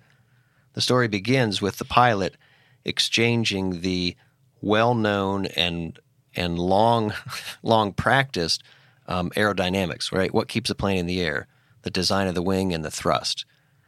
the 0.75 0.81
story 0.81 1.09
begins 1.09 1.63
with 1.63 1.79
the 1.79 1.85
pilot 1.85 2.37
exchanging 2.85 3.81
the 3.81 4.17
well-known 4.61 5.47
and 5.47 5.99
and 6.37 6.59
long, 6.59 7.13
long 7.63 7.93
practiced 7.93 8.63
um, 9.07 9.31
aerodynamics. 9.31 10.13
Right, 10.13 10.35
what 10.35 10.49
keeps 10.49 10.71
a 10.71 10.75
plane 10.75 10.99
in 10.99 11.07
the 11.07 11.21
air? 11.21 11.47
The 11.83 11.91
design 11.91 12.29
of 12.29 12.35
the 12.35 12.43
wing 12.43 12.73
and 12.73 12.85
the 12.85 12.91
thrust. 12.91 13.45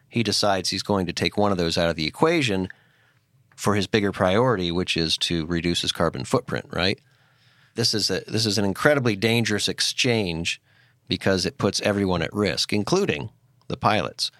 He 0.09 0.23
decides 0.23 0.69
he's 0.69 0.83
going 0.83 1.07
to 1.07 1.12
take 1.12 1.37
one 1.37 1.50
of 1.50 1.59
those 1.59 1.76
out 1.76 1.90
of 1.90 1.97
the 1.97 2.07
equation 2.07 2.69
for 3.57 3.75
his 3.75 3.87
bigger 3.87 4.12
priority, 4.12 4.71
which 4.71 4.97
is 4.97 5.19
to 5.19 5.47
reduce 5.47 5.83
his 5.83 5.93
carbon 5.93 6.25
footprint. 6.25 6.66
Right. 6.71 7.00
This 7.75 7.93
is 7.93 8.11
a 8.11 8.21
this 8.26 8.47
is 8.47 8.59
an 8.59 8.64
incredibly 8.64 9.16
dangerous 9.16 9.69
exchange 9.69 10.61
because 11.09 11.47
it 11.47 11.59
puts 11.59 11.81
everyone 11.83 12.23
at 12.23 12.33
risk, 12.33 12.73
including 12.73 13.31
the 13.69 13.76
pilots. 13.76 14.31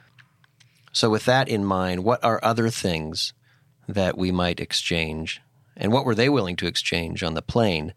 So, 0.97 1.11
with 1.11 1.27
that 1.27 1.47
in 1.47 1.63
mind, 1.63 2.05
what 2.05 2.25
are 2.25 2.41
other 2.43 2.71
things 2.71 3.35
that 3.87 4.17
we 4.17 4.33
might 4.33 4.61
exchange? 4.61 5.43
And 5.77 5.93
what 5.93 6.07
were 6.07 6.15
they 6.15 6.31
willing 6.31 6.57
to 6.57 6.67
exchange 6.67 7.23
on 7.23 7.35
the 7.35 7.43
plane, 7.43 7.93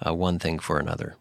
uh, 0.00 0.14
one 0.14 0.38
thing 0.38 0.58
for 0.58 0.78
another? 0.78 1.16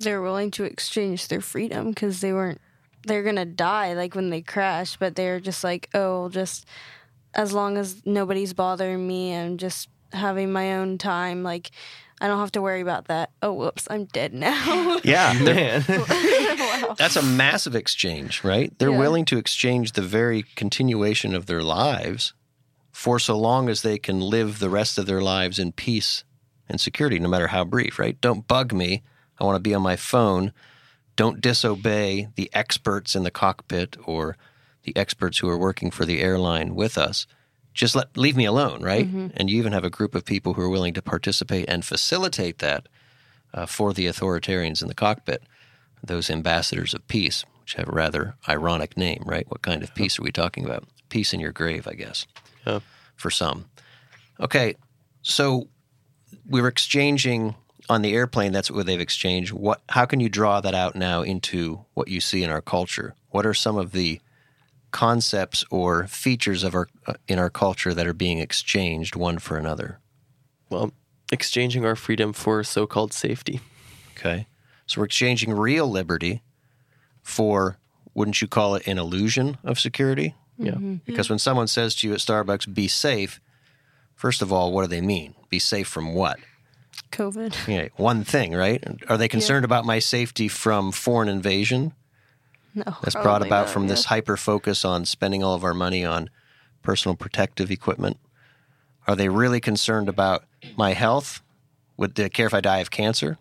They're 0.00 0.20
willing 0.20 0.50
to 0.50 0.64
exchange 0.64 1.28
their 1.28 1.40
freedom 1.40 1.90
because 1.90 2.20
they 2.20 2.32
weren't. 2.32 2.60
They're 3.06 3.22
gonna 3.22 3.44
die 3.44 3.92
like 3.92 4.16
when 4.16 4.30
they 4.30 4.42
crash, 4.42 4.96
but 4.96 5.14
they're 5.14 5.38
just 5.38 5.62
like, 5.62 5.90
oh, 5.94 6.28
just 6.28 6.66
as 7.34 7.52
long 7.52 7.78
as 7.78 8.04
nobody's 8.04 8.52
bothering 8.52 9.06
me 9.06 9.30
and 9.30 9.60
just 9.60 9.88
having 10.12 10.50
my 10.50 10.74
own 10.74 10.98
time, 10.98 11.44
like 11.44 11.70
I 12.20 12.26
don't 12.26 12.38
have 12.40 12.52
to 12.52 12.62
worry 12.62 12.80
about 12.80 13.06
that. 13.06 13.30
Oh, 13.42 13.52
whoops, 13.52 13.86
I'm 13.90 14.04
dead 14.06 14.34
now. 14.34 14.98
Yeah, 15.04 15.32
Man. 15.42 15.84
that's 16.98 17.16
a 17.16 17.22
massive 17.22 17.74
exchange, 17.76 18.42
right? 18.44 18.72
They're 18.78 18.90
Yeah. 18.90 18.98
willing 18.98 19.24
to 19.26 19.38
exchange 19.38 19.92
the 19.92 20.02
very 20.02 20.42
continuation 20.56 21.34
of 21.34 21.46
their 21.46 21.62
lives 21.62 22.32
for 22.90 23.18
so 23.20 23.38
long 23.38 23.68
as 23.68 23.82
they 23.82 23.98
can 23.98 24.20
live 24.20 24.58
the 24.58 24.70
rest 24.70 24.98
of 24.98 25.06
their 25.06 25.20
lives 25.20 25.58
in 25.58 25.70
peace 25.72 26.24
and 26.68 26.80
security, 26.80 27.18
no 27.20 27.28
matter 27.28 27.46
how 27.48 27.64
brief, 27.64 27.98
right? 27.98 28.20
Don't 28.20 28.46
bug 28.48 28.72
me. 28.72 29.02
I 29.38 29.44
want 29.44 29.54
to 29.56 29.60
be 29.60 29.74
on 29.74 29.82
my 29.82 29.94
phone. 29.96 30.52
Don't 31.14 31.40
disobey 31.40 32.28
the 32.34 32.50
experts 32.52 33.14
in 33.14 33.22
the 33.22 33.30
cockpit 33.30 33.96
or 34.04 34.36
the 34.82 34.96
experts 34.96 35.38
who 35.38 35.48
are 35.48 35.58
working 35.58 35.90
for 35.92 36.04
the 36.04 36.20
airline 36.20 36.74
with 36.74 36.98
us. 36.98 37.26
Just 37.78 37.94
let 37.94 38.16
leave 38.16 38.36
me 38.36 38.44
alone, 38.44 38.82
right? 38.82 39.06
And 39.36 39.48
you 39.48 39.56
even 39.56 39.72
have 39.72 39.84
a 39.84 39.88
group 39.90 40.16
of 40.16 40.24
people 40.24 40.54
who 40.54 40.62
are 40.62 40.68
willing 40.68 40.94
to 40.94 41.00
participate 41.02 41.66
and 41.68 41.84
facilitate 41.84 42.58
that 42.58 42.88
uh, 43.54 43.66
for 43.66 43.92
the 43.92 44.06
authoritarians 44.06 44.82
in 44.82 44.88
the 44.88 44.94
cockpit, 44.96 45.44
those 46.02 46.28
ambassadors 46.28 46.92
of 46.92 47.06
peace, 47.06 47.44
which 47.62 47.74
have 47.74 47.86
a 47.88 47.92
rather 47.92 48.34
ironic 48.48 48.96
name, 48.96 49.22
right? 49.24 49.48
What 49.48 49.62
kind 49.62 49.84
of 49.84 49.94
peace 49.94 50.18
are 50.18 50.22
we 50.24 50.32
talking 50.32 50.64
about? 50.64 50.88
Peace 51.08 51.32
in 51.32 51.38
your 51.38 51.52
grave, 51.52 51.86
I 51.86 51.94
guess, 51.94 52.26
Yeah. 52.66 52.80
for 53.14 53.30
some. 53.30 53.66
Okay, 54.40 54.74
so 55.22 55.68
we 56.48 56.60
were 56.60 56.66
exchanging 56.68 57.54
on 57.88 58.02
the 58.02 58.12
airplane. 58.12 58.50
That's 58.50 58.72
what 58.72 58.86
they've 58.86 59.00
exchanged. 59.00 59.52
What? 59.52 59.82
How 59.90 60.04
can 60.04 60.18
you 60.18 60.28
draw 60.28 60.60
that 60.60 60.74
out 60.74 60.96
now 60.96 61.22
into 61.22 61.84
what 61.94 62.08
you 62.08 62.20
see 62.20 62.42
in 62.42 62.50
our 62.50 62.60
culture? 62.60 63.14
What 63.30 63.46
are 63.46 63.54
some 63.54 63.76
of 63.78 63.92
the 63.92 64.20
concepts 64.90 65.64
or 65.70 66.06
features 66.06 66.64
of 66.64 66.74
our 66.74 66.88
uh, 67.06 67.14
in 67.26 67.38
our 67.38 67.50
culture 67.50 67.94
that 67.94 68.06
are 68.06 68.14
being 68.14 68.38
exchanged 68.38 69.16
one 69.16 69.38
for 69.38 69.56
another? 69.56 70.00
Well, 70.70 70.92
exchanging 71.32 71.84
our 71.84 71.96
freedom 71.96 72.32
for 72.32 72.62
so 72.64 72.86
called 72.86 73.12
safety. 73.12 73.60
Okay. 74.16 74.46
So 74.86 75.00
we're 75.00 75.06
exchanging 75.06 75.52
real 75.52 75.88
liberty 75.90 76.42
for, 77.22 77.78
wouldn't 78.14 78.40
you 78.40 78.48
call 78.48 78.74
it 78.74 78.86
an 78.86 78.98
illusion 78.98 79.58
of 79.62 79.78
security? 79.78 80.34
Yeah. 80.56 80.76
Because 81.04 81.28
when 81.28 81.38
someone 81.38 81.68
says 81.68 81.94
to 81.96 82.08
you 82.08 82.14
at 82.14 82.20
Starbucks, 82.20 82.72
be 82.72 82.88
safe, 82.88 83.40
first 84.14 84.42
of 84.42 84.52
all, 84.52 84.72
what 84.72 84.82
do 84.82 84.88
they 84.88 85.00
mean? 85.00 85.34
Be 85.50 85.58
safe 85.58 85.86
from 85.86 86.14
what? 86.14 86.38
COVID. 87.12 87.68
Yeah, 87.68 87.88
one 87.96 88.24
thing, 88.24 88.54
right? 88.54 88.82
Are 89.08 89.16
they 89.16 89.28
concerned 89.28 89.64
about 89.64 89.84
my 89.84 89.98
safety 89.98 90.48
from 90.48 90.90
foreign 90.92 91.28
invasion? 91.28 91.92
No. 92.74 92.84
That's 93.02 93.14
brought 93.14 93.42
about 93.42 93.66
not, 93.66 93.70
from 93.70 93.88
this 93.88 94.06
hyper 94.06 94.36
focus 94.36 94.84
on 94.84 95.04
spending 95.04 95.42
all 95.42 95.54
of 95.54 95.64
our 95.64 95.74
money 95.74 96.04
on 96.04 96.30
personal 96.82 97.16
protective 97.16 97.70
equipment. 97.70 98.18
Are 99.06 99.16
they 99.16 99.28
really 99.28 99.60
concerned 99.60 100.08
about 100.08 100.44
my 100.76 100.92
health? 100.92 101.42
Would 101.96 102.14
they 102.14 102.28
care 102.28 102.46
if 102.46 102.54
I 102.54 102.60
die 102.60 102.78
of 102.78 102.90
cancer? 102.90 103.38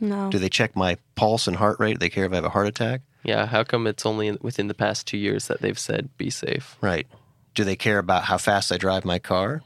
No. 0.00 0.30
Do 0.30 0.38
they 0.38 0.48
check 0.48 0.76
my 0.76 0.98
pulse 1.14 1.46
and 1.46 1.56
heart 1.56 1.80
rate? 1.80 1.94
Do 1.94 1.98
they 1.98 2.10
care 2.10 2.26
if 2.26 2.32
I 2.32 2.36
have 2.36 2.44
a 2.44 2.50
heart 2.50 2.66
attack? 2.66 3.02
Yeah. 3.22 3.46
How 3.46 3.64
come 3.64 3.86
it's 3.86 4.04
only 4.04 4.32
within 4.32 4.68
the 4.68 4.74
past 4.74 5.06
two 5.06 5.16
years 5.16 5.46
that 5.48 5.60
they've 5.60 5.78
said 5.78 6.10
be 6.18 6.28
safe? 6.28 6.76
Right. 6.80 7.06
Do 7.54 7.64
they 7.64 7.76
care 7.76 7.98
about 7.98 8.24
how 8.24 8.36
fast 8.36 8.70
I 8.70 8.76
drive 8.76 9.04
my 9.04 9.18
car? 9.18 9.62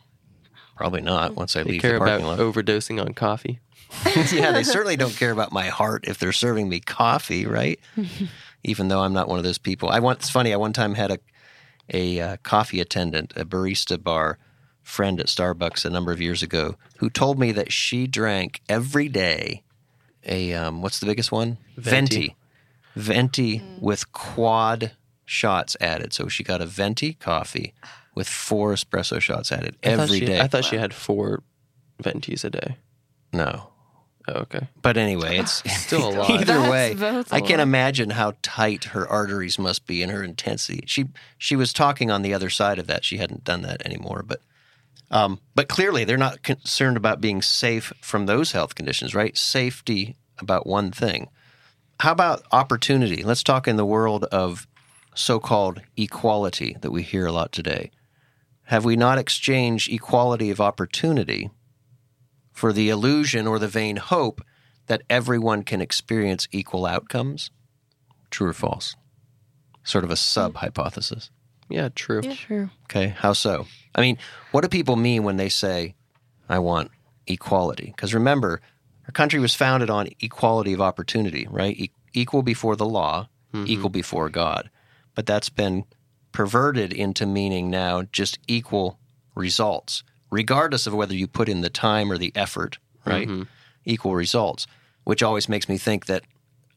Probably 0.77 1.01
not 1.01 1.33
mm. 1.33 1.37
once 1.37 1.57
I 1.57 1.63
They 1.63 1.73
leave 1.73 1.83
care 1.83 1.99
the 1.99 2.05
about 2.05 2.21
parking 2.21 2.27
lot. 2.27 2.39
overdosing 2.39 3.05
on 3.05 3.13
coffee. 3.13 3.61
yeah, 4.33 4.53
they 4.53 4.63
certainly 4.63 4.97
don't 4.97 5.17
care 5.17 5.33
about 5.33 5.53
my 5.53 5.67
heart 5.67 6.05
if 6.07 6.19
they're 6.19 6.33
serving 6.33 6.69
me 6.69 6.81
coffee, 6.81 7.47
right? 7.47 7.81
Even 8.63 8.89
though 8.89 9.01
I'm 9.01 9.13
not 9.13 9.29
one 9.29 9.39
of 9.39 9.45
those 9.45 9.59
people. 9.59 9.89
I 9.89 10.01
want. 10.01 10.21
It's 10.21 10.31
funny. 10.31 10.53
I 10.53 10.57
one 10.57 10.73
time 10.73 10.95
had 10.95 11.11
a 11.11 11.19
a 11.93 12.21
uh, 12.21 12.37
coffee 12.43 12.81
attendant, 12.81 13.33
a 13.37 13.45
barista 13.45 14.03
bar 14.03 14.39
friend 14.83 15.21
at 15.21 15.27
Starbucks 15.27 15.85
a 15.85 15.91
number 15.91 16.13
of 16.13 16.21
years 16.21 16.43
ago, 16.43 16.77
who 16.99 17.11
told 17.11 17.39
me 17.39 17.53
that 17.53 17.73
she 17.73 18.07
drank 18.07 18.61
every 18.69 19.09
day 19.09 19.63
a 20.25 20.53
um, 20.53 20.83
what's 20.83 21.01
the 21.01 21.07
biggest 21.07 21.33
one? 21.33 21.59
Venti. 21.77 22.37
Venti 22.97 23.63
with 23.81 24.13
quad 24.13 24.93
shots 25.25 25.77
added. 25.81 26.13
So 26.13 26.29
she 26.29 26.43
got 26.43 26.61
a 26.61 26.67
Venti 26.67 27.15
coffee 27.15 27.73
with 28.15 28.29
four 28.29 28.75
espresso 28.75 29.21
shots 29.21 29.53
added 29.53 29.77
I 29.85 29.97
thought 29.97 30.09
she, 30.09 30.27
day. 30.27 30.41
I 30.41 30.47
thought 30.49 30.65
she 30.65 30.77
had 30.77 30.93
four 30.93 31.43
ventis 32.03 32.45
a 32.45 32.51
day. 32.51 32.77
no, 33.33 33.70
Oh, 34.29 34.41
okay. 34.41 34.69
But 34.83 34.97
anyway, 34.97 35.39
it's 35.39 35.63
Still 35.83 36.09
a 36.09 36.13
lot. 36.19 36.31
Either 36.31 36.45
That's 36.45 36.71
way, 36.71 36.95
both 36.95 37.33
a 37.33 37.35
I 37.35 37.41
can't 37.41 37.61
imagine 37.61 38.11
how 38.11 38.35
tight 38.43 38.85
her 38.85 39.09
arteries 39.09 39.59
must 39.59 39.87
be 39.87 40.03
and 40.03 40.13
her 40.13 40.23
intensity. 40.23 40.85
She 40.87 41.07
she 41.39 41.57
was 41.57 41.73
talking 41.73 42.11
on 42.11 42.23
the 42.23 42.35
other 42.35 42.51
side 42.51 42.79
of 42.79 42.87
that. 42.87 43.05
She 43.05 43.17
hadn't 43.17 43.45
done 43.45 43.63
that 43.63 43.85
anymore, 43.85 44.25
but 44.27 44.41
um, 45.11 45.41
but 45.55 45.69
clearly 45.69 46.05
they're 46.05 46.17
not 46.17 46.43
concerned 46.43 46.97
about 46.97 47.21
being 47.21 47.43
safe 47.43 47.93
from 48.01 48.27
those 48.27 48.53
health 48.53 48.75
conditions, 48.75 49.15
right? 49.15 49.37
Safety 49.37 50.17
about 50.39 50.67
one 50.67 50.93
thing. 50.93 51.29
How 52.01 52.13
about 52.13 52.45
opportunity? 52.53 53.23
Let's 53.23 53.43
talk 53.43 53.69
in 53.69 53.77
the 53.77 53.85
world 53.85 54.25
of 54.25 54.67
so-called 55.15 55.83
equality 55.97 56.77
that 56.81 56.93
we 56.93 57.03
hear 57.03 57.27
a 57.27 57.33
lot 57.33 57.53
today. 57.53 57.91
Have 58.65 58.85
we 58.85 58.97
not 58.97 59.19
exchanged 59.19 59.93
equality 59.93 60.51
of 60.51 60.61
opportunity 60.61 61.51
for 62.61 62.75
the 62.75 62.91
illusion 62.91 63.47
or 63.47 63.59
the 63.59 63.67
vain 63.67 63.97
hope 63.97 64.43
that 64.87 65.01
everyone 65.09 65.63
can 65.63 65.81
experience 65.81 66.47
equal 66.53 66.85
outcomes? 66.85 67.51
True 68.31 68.49
or 68.49 68.53
false? 68.53 68.97
Sort 69.83 70.05
of 70.05 70.11
a 70.11 70.17
sub 70.17 70.57
hypothesis. 70.57 71.31
Yeah, 71.71 71.89
true. 71.95 72.21
Yeah, 72.23 72.35
True. 72.35 72.71
Okay, 72.85 73.09
how 73.09 73.33
so? 73.33 73.67
I 73.95 74.03
mean, 74.03 74.19
what 74.51 74.61
do 74.61 74.69
people 74.69 74.97
mean 74.97 75.23
when 75.23 75.39
they 75.39 75.49
say, 75.49 75.95
I 76.51 76.59
want 76.59 76.91
equality? 77.27 77.95
Because 77.97 78.13
remember, 78.13 78.61
our 79.07 79.13
country 79.13 79.41
was 79.41 79.55
founded 79.55 79.89
on 79.89 80.09
equality 80.21 80.75
of 80.75 80.83
opportunity, 80.83 81.47
right? 81.49 81.75
E- 81.79 81.93
equal 82.13 82.43
before 82.43 82.77
the 82.77 82.85
law, 82.85 83.29
mm-hmm. 83.55 83.67
equal 83.69 83.89
before 83.89 84.29
God. 84.29 84.69
But 85.15 85.25
that's 85.25 85.49
been 85.49 85.85
perverted 86.33 86.93
into 86.93 87.25
meaning 87.25 87.71
now 87.71 88.03
just 88.13 88.39
equal 88.47 88.99
results, 89.35 90.03
regardless 90.31 90.87
of 90.87 90.95
whether 90.95 91.15
you 91.15 91.27
put 91.27 91.49
in 91.49 91.61
the 91.61 91.71
time 91.71 92.11
or 92.11 92.19
the 92.19 92.33
effort, 92.35 92.79
right? 93.05 93.27
Mm-hmm. 93.29 93.43
Equal 93.85 94.15
results, 94.15 94.67
which 95.05 95.23
always 95.23 95.49
makes 95.49 95.69
me 95.69 95.79
think 95.79 96.07
that 96.07 96.23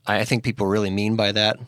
I 0.08 0.20
I 0.20 0.26
think 0.26 0.44
people 0.44 0.66
really 0.68 0.90
mean 0.90 1.16
by 1.16 1.32
that 1.34 1.60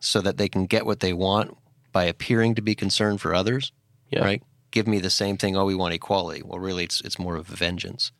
so 0.00 0.20
that 0.20 0.36
they 0.36 0.48
can 0.48 0.66
get 0.66 0.84
what 0.86 1.00
they 1.00 1.12
want 1.12 1.56
by 1.92 2.04
appearing 2.04 2.54
to 2.56 2.62
be 2.62 2.74
concerned 2.74 3.20
for 3.20 3.34
others, 3.34 3.72
Yeah. 4.10 4.20
right? 4.24 4.42
Give 4.70 4.86
me 4.86 4.98
the 5.00 5.10
same 5.10 5.36
thing. 5.36 5.56
Oh, 5.56 5.66
we 5.66 5.74
want 5.74 5.94
equality. 5.94 6.42
Well, 6.42 6.58
really, 6.58 6.84
it's 6.84 7.00
it's 7.02 7.18
more 7.18 7.36
of 7.36 7.50
a 7.52 7.56
vengeance. 7.56 8.10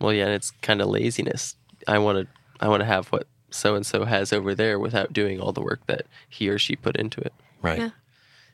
Well, 0.00 0.12
yeah, 0.12 0.24
and 0.24 0.32
it's 0.34 0.50
kind 0.62 0.80
of 0.80 0.88
laziness. 0.88 1.56
I 1.86 1.98
want 1.98 2.18
to 2.18 2.26
I 2.58 2.68
want 2.68 2.80
to 2.80 2.86
have 2.86 3.08
what 3.08 3.26
so 3.50 3.74
and 3.76 3.84
so 3.86 4.04
has 4.04 4.32
over 4.32 4.54
there 4.54 4.78
without 4.78 5.12
doing 5.12 5.40
all 5.40 5.52
the 5.52 5.60
work 5.62 5.86
that 5.86 6.06
he 6.28 6.48
or 6.48 6.58
she 6.58 6.74
put 6.74 6.96
into 6.96 7.20
it. 7.20 7.32
Right. 7.62 7.78
Yeah. 7.78 7.90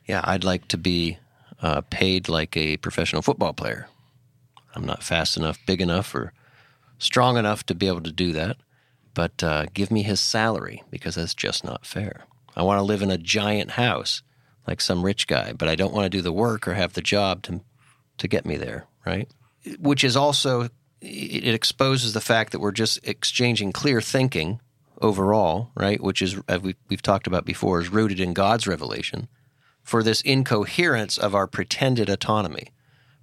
Yeah, 0.07 0.21
I'd 0.25 0.43
like 0.43 0.67
to 0.67 0.77
be 0.77 1.17
uh, 1.61 1.81
paid 1.89 2.29
like 2.29 2.55
a 2.57 2.77
professional 2.77 3.21
football 3.21 3.53
player. 3.53 3.87
I'm 4.75 4.85
not 4.85 5.03
fast 5.03 5.37
enough, 5.37 5.59
big 5.65 5.81
enough, 5.81 6.15
or 6.15 6.33
strong 6.97 7.37
enough 7.37 7.65
to 7.65 7.75
be 7.75 7.87
able 7.87 8.01
to 8.01 8.11
do 8.11 8.31
that. 8.33 8.57
But 9.13 9.43
uh, 9.43 9.65
give 9.73 9.91
me 9.91 10.03
his 10.03 10.21
salary 10.21 10.83
because 10.89 11.15
that's 11.15 11.35
just 11.35 11.63
not 11.63 11.85
fair. 11.85 12.21
I 12.55 12.63
want 12.63 12.79
to 12.79 12.83
live 12.83 13.01
in 13.01 13.11
a 13.11 13.17
giant 13.17 13.71
house 13.71 14.23
like 14.67 14.79
some 14.79 15.03
rich 15.03 15.27
guy, 15.27 15.53
but 15.53 15.67
I 15.67 15.75
don't 15.75 15.93
want 15.93 16.05
to 16.05 16.09
do 16.09 16.21
the 16.21 16.31
work 16.31 16.67
or 16.67 16.75
have 16.75 16.93
the 16.93 17.01
job 17.01 17.43
to 17.43 17.61
to 18.17 18.27
get 18.27 18.45
me 18.45 18.55
there. 18.55 18.87
Right? 19.05 19.27
which 19.79 20.03
is 20.03 20.15
also 20.15 20.69
it 21.01 21.53
exposes 21.55 22.13
the 22.13 22.21
fact 22.21 22.51
that 22.51 22.59
we're 22.59 22.71
just 22.71 22.99
exchanging 23.07 23.71
clear 23.71 24.01
thinking 24.01 24.61
overall, 25.01 25.71
right? 25.75 25.99
Which 25.99 26.21
is 26.21 26.39
as 26.47 26.61
we, 26.61 26.75
we've 26.89 27.01
talked 27.01 27.25
about 27.25 27.43
before, 27.43 27.81
is 27.81 27.89
rooted 27.89 28.19
in 28.19 28.33
God's 28.33 28.67
revelation 28.67 29.27
for 29.83 30.03
this 30.03 30.21
incoherence 30.21 31.17
of 31.17 31.35
our 31.35 31.47
pretended 31.47 32.09
autonomy, 32.09 32.67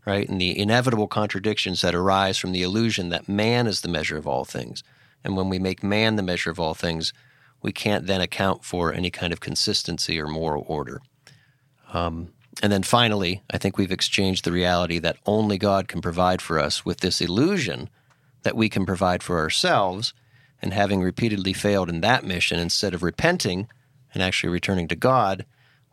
right? 0.07 0.29
And 0.29 0.41
the 0.41 0.59
inevitable 0.59 1.09
contradictions 1.09 1.81
that 1.81 1.95
arise 1.95 2.39
from 2.39 2.53
the 2.53 2.63
illusion 2.63 3.09
that 3.11 3.29
man 3.29 3.67
is 3.67 3.81
the 3.81 3.89
measure 3.89 4.17
of 4.17 4.27
all 4.27 4.45
things. 4.45 4.83
And 5.25 5.37
when 5.37 5.49
we 5.49 5.59
make 5.59 5.83
man 5.83 6.17
the 6.17 6.23
measure 6.23 6.51
of 6.51 6.61
all 6.61 6.75
things, 6.75 7.13
we 7.63 7.73
can't 7.73 8.07
then 8.07 8.21
account 8.21 8.65
for 8.65 8.93
any 8.93 9.11
kind 9.11 9.33
of 9.33 9.41
consistency 9.41 10.21
or 10.21 10.27
moral 10.27 10.65
order. 10.69 11.01
Um, 11.93 12.33
and 12.63 12.73
then 12.73 12.83
finally, 12.83 13.43
I 13.51 13.59
think 13.59 13.79
we've 13.79 13.93
exchanged 13.93 14.45
the 14.45 14.53
reality 14.53 14.99
that 14.99 15.19
only 15.27 15.59
God 15.59 15.89
can 15.89 16.01
provide 16.01 16.43
for 16.43 16.59
us 16.59 16.85
with 16.85 17.01
this 17.01 17.21
illusion 17.21 17.89
that 18.43 18.57
we 18.57 18.69
can 18.69 18.87
provide 18.87 19.23
for 19.23 19.39
ourselves. 19.39 20.13
And 20.61 20.75
having 20.75 21.03
repeatedly 21.03 21.53
failed 21.53 21.89
in 21.89 22.01
that 22.01 22.25
mission, 22.25 22.59
instead 22.59 22.93
of 22.93 23.05
repenting 23.05 23.69
and 24.13 24.23
actually 24.23 24.51
returning 24.51 24.89
to 24.89 24.97
God, 24.97 25.47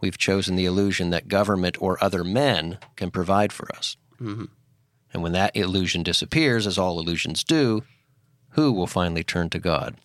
we've 0.05 0.19
chosen 0.19 0.55
the 0.55 0.65
illusion 0.65 1.09
that 1.09 1.27
government 1.27 1.81
or 1.81 1.97
other 1.99 2.23
men 2.23 2.77
can 2.95 3.09
provide 3.09 3.51
for 3.51 3.67
us. 3.75 3.97
Mm-hmm. 4.21 4.45
And 5.11 5.23
when 5.23 5.31
that 5.31 5.55
illusion 5.55 6.03
disappears, 6.03 6.67
as 6.67 6.77
all 6.77 6.99
illusions 6.99 7.43
do, 7.43 7.83
who 8.49 8.71
will 8.71 8.85
finally 8.85 9.23
turn 9.23 9.49
to 9.49 9.57
God? 9.57 9.95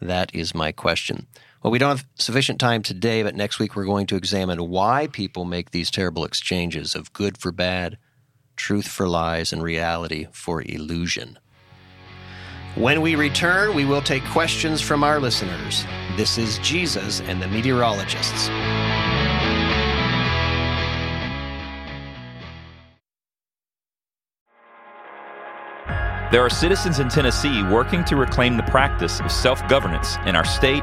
That 0.00 0.34
is 0.34 0.54
my 0.54 0.72
question. 0.72 1.26
Well, 1.62 1.70
we 1.70 1.78
don't 1.78 1.94
have 1.98 2.06
sufficient 2.14 2.58
time 2.58 2.82
today, 2.82 3.22
but 3.22 3.36
next 3.36 3.58
week 3.58 3.76
we're 3.76 3.84
going 3.84 4.06
to 4.06 4.16
examine 4.16 4.70
why 4.70 5.08
people 5.08 5.44
make 5.44 5.72
these 5.72 5.90
terrible 5.90 6.24
exchanges 6.24 6.94
of 6.94 7.12
good 7.12 7.36
for 7.36 7.52
bad, 7.52 7.98
truth 8.56 8.88
for 8.88 9.06
lies, 9.06 9.52
and 9.52 9.62
reality 9.62 10.26
for 10.32 10.62
illusion. 10.62 11.38
When 12.76 13.02
we 13.02 13.14
return, 13.14 13.74
we 13.74 13.84
will 13.84 14.00
take 14.00 14.24
questions 14.24 14.80
from 14.80 15.04
our 15.04 15.20
listeners. 15.20 15.84
This 16.16 16.38
is 16.38 16.58
Jesus 16.60 17.20
and 17.20 17.42
the 17.42 17.48
Meteorologists. 17.48 18.48
There 26.30 26.44
are 26.44 26.50
citizens 26.50 26.98
in 26.98 27.08
Tennessee 27.08 27.62
working 27.62 28.04
to 28.04 28.14
reclaim 28.16 28.58
the 28.58 28.62
practice 28.64 29.18
of 29.18 29.32
self 29.32 29.66
governance 29.66 30.16
in 30.26 30.36
our 30.36 30.44
state 30.44 30.82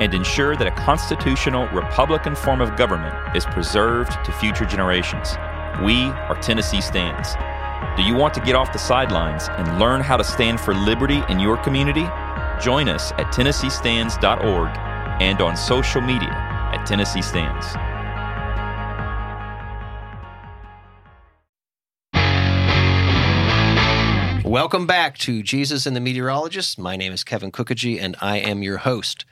and 0.00 0.14
ensure 0.14 0.56
that 0.56 0.66
a 0.66 0.70
constitutional 0.70 1.68
Republican 1.68 2.34
form 2.34 2.62
of 2.62 2.76
government 2.76 3.14
is 3.36 3.44
preserved 3.44 4.12
to 4.24 4.32
future 4.32 4.64
generations. 4.64 5.36
We 5.84 6.04
are 6.04 6.40
Tennessee 6.40 6.80
Stands. 6.80 7.34
Do 7.98 8.04
you 8.04 8.14
want 8.14 8.32
to 8.34 8.40
get 8.40 8.54
off 8.54 8.72
the 8.72 8.78
sidelines 8.78 9.48
and 9.50 9.78
learn 9.78 10.00
how 10.00 10.16
to 10.16 10.24
stand 10.24 10.60
for 10.60 10.72
liberty 10.72 11.22
in 11.28 11.40
your 11.40 11.58
community? 11.58 12.08
Join 12.62 12.88
us 12.88 13.12
at 13.12 13.26
TennesseeStands.org 13.34 14.70
and 15.20 15.42
on 15.42 15.58
social 15.58 16.00
media 16.00 16.32
at 16.72 16.86
Tennessee 16.86 17.20
Stands. 17.20 17.66
Welcome 24.56 24.86
back 24.86 25.18
to 25.18 25.42
Jesus 25.42 25.84
and 25.84 25.94
the 25.94 26.00
Meteorologist. 26.00 26.78
My 26.78 26.96
name 26.96 27.12
is 27.12 27.24
Kevin 27.24 27.52
Kookogey, 27.52 28.00
and 28.00 28.16
I 28.22 28.38
am 28.38 28.62
your 28.62 28.78
host. 28.78 29.26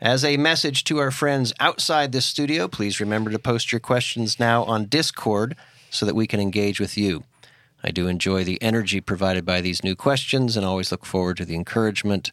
As 0.00 0.24
a 0.24 0.38
message 0.38 0.84
to 0.84 0.96
our 0.96 1.10
friends 1.10 1.52
outside 1.60 2.12
this 2.12 2.24
studio, 2.24 2.66
please 2.66 2.98
remember 2.98 3.30
to 3.30 3.38
post 3.38 3.70
your 3.70 3.78
questions 3.78 4.40
now 4.40 4.64
on 4.64 4.86
Discord 4.86 5.54
so 5.90 6.06
that 6.06 6.14
we 6.14 6.26
can 6.26 6.40
engage 6.40 6.80
with 6.80 6.96
you. 6.96 7.24
I 7.84 7.90
do 7.90 8.08
enjoy 8.08 8.42
the 8.42 8.60
energy 8.62 9.02
provided 9.02 9.44
by 9.44 9.60
these 9.60 9.84
new 9.84 9.94
questions 9.94 10.56
and 10.56 10.64
always 10.64 10.90
look 10.90 11.04
forward 11.04 11.36
to 11.36 11.44
the 11.44 11.54
encouragement 11.54 12.32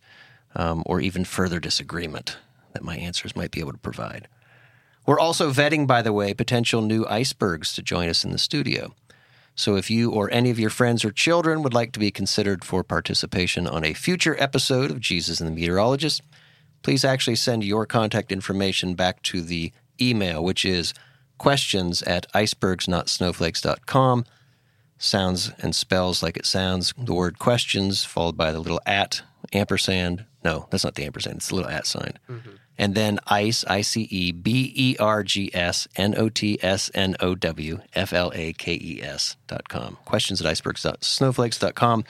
um, 0.55 0.83
or 0.85 1.01
even 1.01 1.25
further 1.25 1.59
disagreement 1.59 2.37
that 2.71 2.81
my 2.81 2.95
answers 2.95 3.35
might 3.35 3.51
be 3.51 3.59
able 3.59 3.73
to 3.73 3.77
provide. 3.77 4.29
We're 5.05 5.19
also 5.19 5.51
vetting, 5.51 5.85
by 5.85 6.01
the 6.01 6.13
way, 6.13 6.33
potential 6.33 6.81
new 6.81 7.05
icebergs 7.07 7.73
to 7.73 7.81
join 7.81 8.07
us 8.07 8.23
in 8.23 8.31
the 8.31 8.37
studio. 8.37 8.93
So 9.55 9.77
if 9.77 9.89
you 9.89 10.11
or 10.11 10.29
any 10.31 10.51
of 10.51 10.59
your 10.59 10.69
friends 10.69 11.05
or 11.05 11.11
children 11.11 11.63
would 11.63 11.73
like 11.73 11.93
to 11.93 11.99
be 11.99 12.11
considered 12.11 12.65
for 12.65 12.83
participation 12.83 13.65
on 13.67 13.85
a 13.85 13.93
future 13.93 14.35
episode 14.37 14.91
of 14.91 14.99
Jesus 14.99 15.39
and 15.39 15.49
the 15.49 15.53
Meteorologist, 15.53 16.21
please 16.83 17.05
actually 17.05 17.37
send 17.37 17.63
your 17.63 17.85
contact 17.85 18.33
information 18.33 18.95
back 18.95 19.21
to 19.23 19.41
the 19.41 19.71
email, 19.99 20.43
which 20.43 20.65
is 20.65 20.93
questions 21.37 22.01
at 22.03 22.31
icebergsnotsnowflakes.com. 22.33 24.25
Sounds 24.97 25.51
and 25.59 25.75
spells 25.75 26.21
like 26.21 26.37
it 26.37 26.45
sounds. 26.45 26.93
The 26.97 27.13
word 27.13 27.39
questions 27.39 28.03
followed 28.03 28.37
by 28.37 28.51
the 28.51 28.59
little 28.59 28.81
at, 28.85 29.23
ampersand. 29.53 30.25
No, 30.43 30.67
that's 30.69 30.83
not 30.83 30.95
the 30.95 31.05
ampersand. 31.05 31.37
It's 31.37 31.51
a 31.51 31.55
little 31.55 31.69
at 31.69 31.87
sign. 31.87 32.19
And 32.77 32.93
then 32.93 33.19
ice, 33.27 33.63
I 33.65 33.81
C 33.81 34.01
E 34.11 34.31
B 34.31 34.73
E 34.75 34.97
R 34.99 35.23
G 35.23 35.49
S 35.53 35.87
N 35.95 36.13
O 36.17 36.29
T 36.29 36.59
S 36.61 36.91
N 36.93 37.15
O 37.19 37.33
W 37.35 37.79
F 37.93 38.11
L 38.11 38.31
A 38.35 38.53
K 38.53 38.73
E 38.73 39.01
S 39.01 39.37
dot 39.47 39.69
com. 39.69 39.97
Questions 40.05 40.41
at 40.41 40.47
icebergs.snowflakes 40.47 41.57
dot 41.57 41.75
com. 41.75 42.03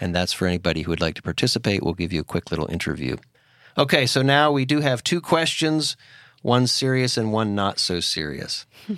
And 0.00 0.14
that's 0.14 0.32
for 0.32 0.46
anybody 0.46 0.82
who 0.82 0.90
would 0.90 1.00
like 1.00 1.14
to 1.14 1.22
participate. 1.22 1.82
We'll 1.82 1.94
give 1.94 2.12
you 2.12 2.20
a 2.20 2.24
quick 2.24 2.50
little 2.50 2.70
interview. 2.70 3.16
Okay, 3.78 4.04
so 4.04 4.20
now 4.20 4.52
we 4.52 4.64
do 4.64 4.80
have 4.80 5.02
two 5.02 5.20
questions, 5.20 5.96
one 6.42 6.66
serious 6.66 7.16
and 7.16 7.32
one 7.32 7.54
not 7.54 7.78
so 7.78 8.00
serious. 8.00 8.66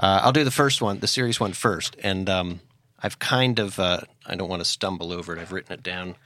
Uh, 0.00 0.20
I'll 0.24 0.32
do 0.32 0.42
the 0.42 0.50
first 0.50 0.82
one, 0.82 0.98
the 0.98 1.06
serious 1.06 1.38
one 1.38 1.52
first. 1.52 1.96
And 2.02 2.28
um, 2.28 2.60
I've 3.00 3.20
kind 3.20 3.60
of, 3.60 3.78
uh, 3.78 4.00
I 4.26 4.34
don't 4.34 4.48
want 4.48 4.60
to 4.60 4.64
stumble 4.64 5.12
over 5.12 5.36
it. 5.36 5.40
I've 5.40 5.52
written 5.52 5.72
it 5.74 5.82
down 5.82 6.16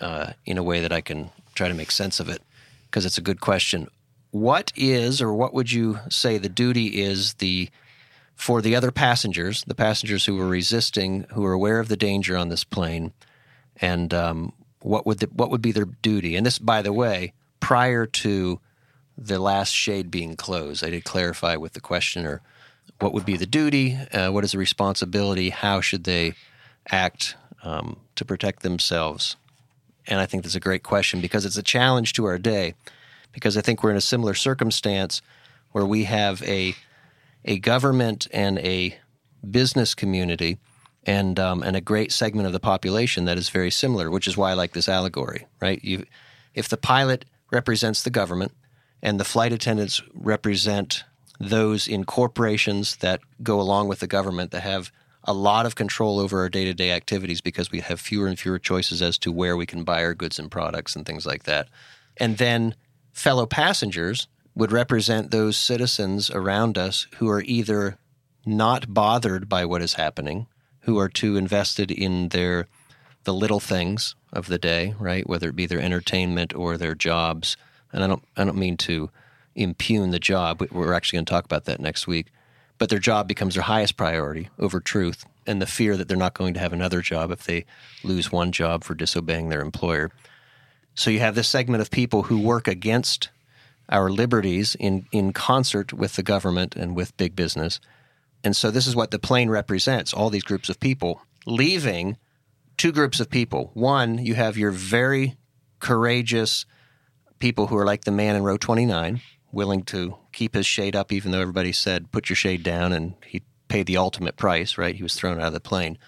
uh, 0.00 0.32
in 0.44 0.58
a 0.58 0.62
way 0.62 0.80
that 0.80 0.92
I 0.92 1.00
can 1.00 1.30
try 1.54 1.68
to 1.68 1.74
make 1.74 1.90
sense 1.90 2.20
of 2.20 2.28
it 2.28 2.42
because 2.86 3.04
it's 3.04 3.18
a 3.18 3.22
good 3.22 3.40
question. 3.40 3.88
What 4.30 4.72
is, 4.76 5.22
or 5.22 5.32
what 5.32 5.54
would 5.54 5.72
you 5.72 6.00
say, 6.08 6.38
the 6.38 6.48
duty 6.48 7.00
is 7.00 7.34
the 7.34 7.70
for 8.34 8.62
the 8.62 8.76
other 8.76 8.92
passengers, 8.92 9.64
the 9.66 9.74
passengers 9.74 10.24
who 10.24 10.36
were 10.36 10.46
resisting, 10.46 11.24
who 11.32 11.42
were 11.42 11.52
aware 11.52 11.80
of 11.80 11.88
the 11.88 11.96
danger 11.96 12.36
on 12.36 12.48
this 12.48 12.62
plane, 12.62 13.12
and 13.80 14.14
um, 14.14 14.52
what 14.80 15.06
would 15.06 15.18
the, 15.18 15.26
what 15.32 15.50
would 15.50 15.62
be 15.62 15.72
their 15.72 15.86
duty? 15.86 16.36
And 16.36 16.46
this, 16.46 16.58
by 16.58 16.80
the 16.80 16.92
way, 16.92 17.32
prior 17.58 18.06
to 18.06 18.60
the 19.16 19.40
last 19.40 19.72
shade 19.72 20.10
being 20.10 20.36
closed, 20.36 20.84
I 20.84 20.90
did 20.90 21.04
clarify 21.04 21.56
with 21.56 21.72
the 21.72 21.80
questioner 21.80 22.40
what 23.00 23.12
would 23.12 23.26
be 23.26 23.36
the 23.36 23.46
duty, 23.46 23.96
uh, 24.12 24.30
what 24.30 24.44
is 24.44 24.52
the 24.52 24.58
responsibility, 24.58 25.50
how 25.50 25.80
should 25.80 26.04
they 26.04 26.34
act 26.90 27.34
um, 27.62 27.98
to 28.14 28.24
protect 28.24 28.62
themselves. 28.62 29.36
And 30.08 30.20
I 30.20 30.26
think 30.26 30.42
that's 30.42 30.54
a 30.54 30.60
great 30.60 30.82
question 30.82 31.20
because 31.20 31.44
it's 31.44 31.56
a 31.56 31.62
challenge 31.62 32.14
to 32.14 32.24
our 32.24 32.38
day. 32.38 32.74
Because 33.32 33.56
I 33.56 33.60
think 33.60 33.82
we're 33.82 33.90
in 33.90 33.96
a 33.96 34.00
similar 34.00 34.34
circumstance 34.34 35.22
where 35.72 35.84
we 35.84 36.04
have 36.04 36.42
a 36.42 36.74
a 37.44 37.58
government 37.58 38.26
and 38.32 38.58
a 38.58 38.98
business 39.48 39.94
community 39.94 40.58
and 41.04 41.38
um, 41.38 41.62
and 41.62 41.76
a 41.76 41.80
great 41.80 42.10
segment 42.10 42.46
of 42.46 42.52
the 42.52 42.60
population 42.60 43.26
that 43.26 43.38
is 43.38 43.50
very 43.50 43.70
similar, 43.70 44.10
which 44.10 44.26
is 44.26 44.36
why 44.36 44.50
I 44.50 44.54
like 44.54 44.72
this 44.72 44.88
allegory. 44.88 45.46
Right? 45.60 45.82
You, 45.84 46.04
if 46.54 46.68
the 46.68 46.76
pilot 46.78 47.26
represents 47.52 48.02
the 48.02 48.10
government 48.10 48.52
and 49.02 49.20
the 49.20 49.24
flight 49.24 49.52
attendants 49.52 50.02
represent 50.14 51.04
those 51.38 51.86
in 51.86 52.04
corporations 52.04 52.96
that 52.96 53.20
go 53.42 53.60
along 53.60 53.88
with 53.88 54.00
the 54.00 54.06
government 54.06 54.50
that 54.50 54.62
have 54.62 54.90
a 55.28 55.34
lot 55.34 55.66
of 55.66 55.74
control 55.74 56.18
over 56.18 56.40
our 56.40 56.48
day-to-day 56.48 56.90
activities 56.90 57.42
because 57.42 57.70
we 57.70 57.80
have 57.80 58.00
fewer 58.00 58.26
and 58.26 58.38
fewer 58.38 58.58
choices 58.58 59.02
as 59.02 59.18
to 59.18 59.30
where 59.30 59.58
we 59.58 59.66
can 59.66 59.84
buy 59.84 60.02
our 60.02 60.14
goods 60.14 60.38
and 60.38 60.50
products 60.50 60.96
and 60.96 61.04
things 61.04 61.26
like 61.26 61.42
that. 61.44 61.68
And 62.16 62.38
then 62.38 62.74
fellow 63.12 63.44
passengers 63.44 64.26
would 64.54 64.72
represent 64.72 65.30
those 65.30 65.58
citizens 65.58 66.30
around 66.30 66.78
us 66.78 67.06
who 67.18 67.28
are 67.28 67.42
either 67.42 67.98
not 68.46 68.94
bothered 68.94 69.50
by 69.50 69.66
what 69.66 69.82
is 69.82 69.94
happening, 69.94 70.46
who 70.80 70.98
are 70.98 71.10
too 71.10 71.36
invested 71.36 71.90
in 71.90 72.30
their 72.30 72.66
the 73.24 73.34
little 73.34 73.60
things 73.60 74.14
of 74.32 74.46
the 74.46 74.58
day, 74.58 74.94
right? 74.98 75.28
Whether 75.28 75.50
it 75.50 75.56
be 75.56 75.66
their 75.66 75.80
entertainment 75.80 76.54
or 76.54 76.78
their 76.78 76.94
jobs. 76.94 77.58
And 77.92 78.02
I 78.02 78.06
don't 78.06 78.24
I 78.34 78.44
don't 78.44 78.56
mean 78.56 78.78
to 78.78 79.10
impugn 79.54 80.10
the 80.10 80.18
job. 80.18 80.66
We're 80.72 80.94
actually 80.94 81.18
going 81.18 81.26
to 81.26 81.30
talk 81.30 81.44
about 81.44 81.66
that 81.66 81.80
next 81.80 82.06
week. 82.06 82.28
But 82.78 82.90
their 82.90 82.98
job 82.98 83.26
becomes 83.26 83.54
their 83.54 83.64
highest 83.64 83.96
priority 83.96 84.48
over 84.58 84.80
truth 84.80 85.26
and 85.46 85.60
the 85.60 85.66
fear 85.66 85.96
that 85.96 86.08
they're 86.08 86.16
not 86.16 86.34
going 86.34 86.54
to 86.54 86.60
have 86.60 86.72
another 86.72 87.00
job 87.00 87.30
if 87.30 87.44
they 87.44 87.64
lose 88.04 88.30
one 88.30 88.52
job 88.52 88.84
for 88.84 88.94
disobeying 88.94 89.48
their 89.48 89.60
employer. 89.60 90.10
So 90.94 91.10
you 91.10 91.20
have 91.20 91.34
this 91.34 91.48
segment 91.48 91.80
of 91.80 91.90
people 91.90 92.24
who 92.24 92.38
work 92.38 92.68
against 92.68 93.30
our 93.88 94.10
liberties 94.10 94.76
in, 94.78 95.06
in 95.12 95.32
concert 95.32 95.92
with 95.92 96.16
the 96.16 96.22
government 96.22 96.76
and 96.76 96.94
with 96.94 97.16
big 97.16 97.34
business. 97.34 97.80
And 98.44 98.56
so 98.56 98.70
this 98.70 98.86
is 98.86 98.94
what 98.94 99.10
the 99.10 99.18
plane 99.18 99.48
represents 99.48 100.12
all 100.12 100.30
these 100.30 100.42
groups 100.42 100.68
of 100.68 100.78
people 100.78 101.22
leaving 101.46 102.16
two 102.76 102.92
groups 102.92 103.20
of 103.20 103.30
people. 103.30 103.70
One, 103.74 104.18
you 104.18 104.34
have 104.34 104.56
your 104.56 104.70
very 104.70 105.36
courageous 105.80 106.66
people 107.38 107.68
who 107.68 107.76
are 107.76 107.86
like 107.86 108.04
the 108.04 108.10
man 108.10 108.36
in 108.36 108.42
row 108.42 108.56
29, 108.56 109.20
willing 109.52 109.82
to 109.82 110.16
keep 110.32 110.54
his 110.54 110.66
shade 110.66 110.94
up, 110.94 111.12
even 111.12 111.32
though 111.32 111.40
everybody 111.40 111.72
said, 111.72 112.12
put 112.12 112.28
your 112.28 112.36
shade 112.36 112.62
down, 112.62 112.92
and 112.92 113.14
he 113.26 113.42
paid 113.68 113.86
the 113.86 113.96
ultimate 113.96 114.36
price, 114.36 114.78
right? 114.78 114.94
He 114.94 115.02
was 115.02 115.14
thrown 115.14 115.40
out 115.40 115.48
of 115.48 115.52
the 115.52 115.60
plane. 115.60 115.98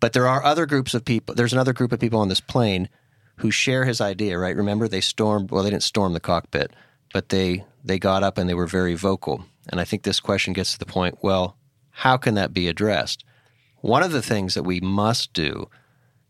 But 0.00 0.12
there 0.12 0.26
are 0.26 0.44
other 0.44 0.66
groups 0.66 0.94
of 0.94 1.04
people. 1.04 1.34
There's 1.34 1.52
another 1.52 1.72
group 1.72 1.92
of 1.92 2.00
people 2.00 2.20
on 2.20 2.28
this 2.28 2.40
plane 2.40 2.88
who 3.36 3.50
share 3.50 3.84
his 3.84 4.00
idea, 4.00 4.38
right? 4.38 4.56
Remember, 4.56 4.88
they 4.88 5.00
stormed. 5.00 5.50
Well, 5.50 5.62
they 5.62 5.70
didn't 5.70 5.82
storm 5.84 6.12
the 6.12 6.20
cockpit, 6.20 6.72
but 7.12 7.28
they 7.28 7.64
they 7.84 7.98
got 7.98 8.22
up 8.22 8.38
and 8.38 8.48
they 8.48 8.54
were 8.54 8.66
very 8.66 8.94
vocal. 8.94 9.44
And 9.68 9.80
I 9.80 9.84
think 9.84 10.02
this 10.02 10.20
question 10.20 10.52
gets 10.52 10.72
to 10.72 10.78
the 10.78 10.86
point. 10.86 11.18
Well, 11.22 11.56
how 11.90 12.16
can 12.16 12.34
that 12.34 12.52
be 12.52 12.68
addressed? 12.68 13.24
One 13.80 14.02
of 14.02 14.12
the 14.12 14.22
things 14.22 14.54
that 14.54 14.62
we 14.62 14.80
must 14.80 15.32
do 15.32 15.68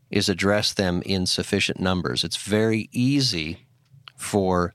is 0.09 0.29
address 0.29 0.73
them 0.73 1.01
in 1.05 1.25
sufficient 1.25 1.79
numbers. 1.79 2.23
It's 2.23 2.37
very 2.37 2.89
easy 2.91 3.65
for 4.15 4.73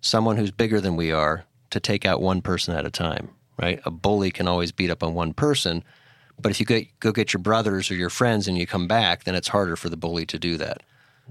someone 0.00 0.36
who's 0.36 0.50
bigger 0.50 0.80
than 0.80 0.96
we 0.96 1.12
are 1.12 1.44
to 1.70 1.80
take 1.80 2.06
out 2.06 2.20
one 2.20 2.40
person 2.40 2.74
at 2.74 2.86
a 2.86 2.90
time, 2.90 3.30
right? 3.60 3.80
A 3.84 3.90
bully 3.90 4.30
can 4.30 4.48
always 4.48 4.72
beat 4.72 4.90
up 4.90 5.02
on 5.02 5.14
one 5.14 5.32
person, 5.34 5.84
but 6.40 6.50
if 6.50 6.60
you 6.60 6.66
get, 6.66 6.86
go 7.00 7.12
get 7.12 7.32
your 7.32 7.42
brothers 7.42 7.90
or 7.90 7.94
your 7.94 8.10
friends 8.10 8.46
and 8.48 8.56
you 8.56 8.66
come 8.66 8.86
back, 8.86 9.24
then 9.24 9.34
it's 9.34 9.48
harder 9.48 9.76
for 9.76 9.88
the 9.88 9.96
bully 9.96 10.24
to 10.26 10.38
do 10.38 10.56
that. 10.56 10.82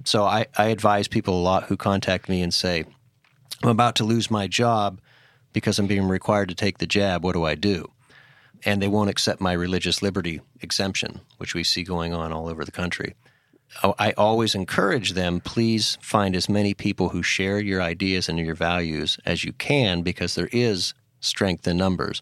So 0.03 0.25
I, 0.25 0.45
I 0.57 0.67
advise 0.67 1.07
people 1.07 1.39
a 1.39 1.41
lot 1.41 1.65
who 1.65 1.77
contact 1.77 2.29
me 2.29 2.41
and 2.41 2.53
say, 2.53 2.85
I'm 3.63 3.69
about 3.69 3.95
to 3.95 4.03
lose 4.03 4.29
my 4.29 4.47
job 4.47 4.99
because 5.53 5.79
I'm 5.79 5.87
being 5.87 6.07
required 6.07 6.49
to 6.49 6.55
take 6.55 6.77
the 6.77 6.85
jab. 6.85 7.23
What 7.23 7.33
do 7.33 7.45
I 7.45 7.55
do? 7.55 7.89
And 8.63 8.81
they 8.81 8.87
won't 8.87 9.09
accept 9.09 9.41
my 9.41 9.53
religious 9.53 10.01
liberty 10.01 10.41
exemption, 10.61 11.21
which 11.37 11.55
we 11.55 11.63
see 11.63 11.83
going 11.83 12.13
on 12.13 12.31
all 12.31 12.47
over 12.47 12.65
the 12.65 12.71
country. 12.71 13.15
Oh, 13.83 13.95
I 13.99 14.11
always 14.13 14.55
encourage 14.55 15.13
them 15.13 15.39
please 15.39 15.97
find 16.01 16.35
as 16.35 16.49
many 16.49 16.73
people 16.73 17.09
who 17.09 17.21
share 17.21 17.59
your 17.59 17.81
ideas 17.81 18.27
and 18.27 18.39
your 18.39 18.55
values 18.55 19.19
as 19.25 19.43
you 19.43 19.53
can 19.53 20.01
because 20.01 20.35
there 20.35 20.49
is 20.51 20.93
strength 21.19 21.67
in 21.67 21.77
numbers. 21.77 22.21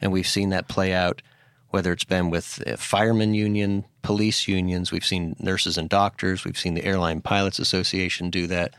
And 0.00 0.10
we've 0.10 0.26
seen 0.26 0.48
that 0.50 0.68
play 0.68 0.92
out 0.92 1.22
whether 1.70 1.92
it's 1.92 2.04
been 2.04 2.30
with 2.30 2.62
uh, 2.66 2.76
firemen 2.76 3.34
union, 3.34 3.84
police 4.02 4.48
unions, 4.48 4.90
we've 4.90 5.04
seen 5.04 5.36
nurses 5.38 5.78
and 5.78 5.88
doctors, 5.88 6.44
we've 6.44 6.58
seen 6.58 6.74
the 6.74 6.84
Airline 6.84 7.20
Pilots 7.20 7.58
Association 7.58 8.30
do 8.30 8.46
that. 8.48 8.74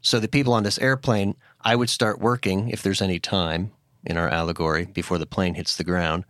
So 0.00 0.20
the 0.20 0.28
people 0.28 0.52
on 0.54 0.62
this 0.62 0.78
airplane, 0.78 1.36
I 1.60 1.76
would 1.76 1.90
start 1.90 2.20
working 2.20 2.70
if 2.70 2.82
there's 2.82 3.02
any 3.02 3.18
time 3.18 3.72
in 4.04 4.16
our 4.16 4.28
allegory 4.28 4.86
before 4.86 5.18
the 5.18 5.26
plane 5.26 5.54
hits 5.54 5.76
the 5.76 5.84
ground, 5.84 6.24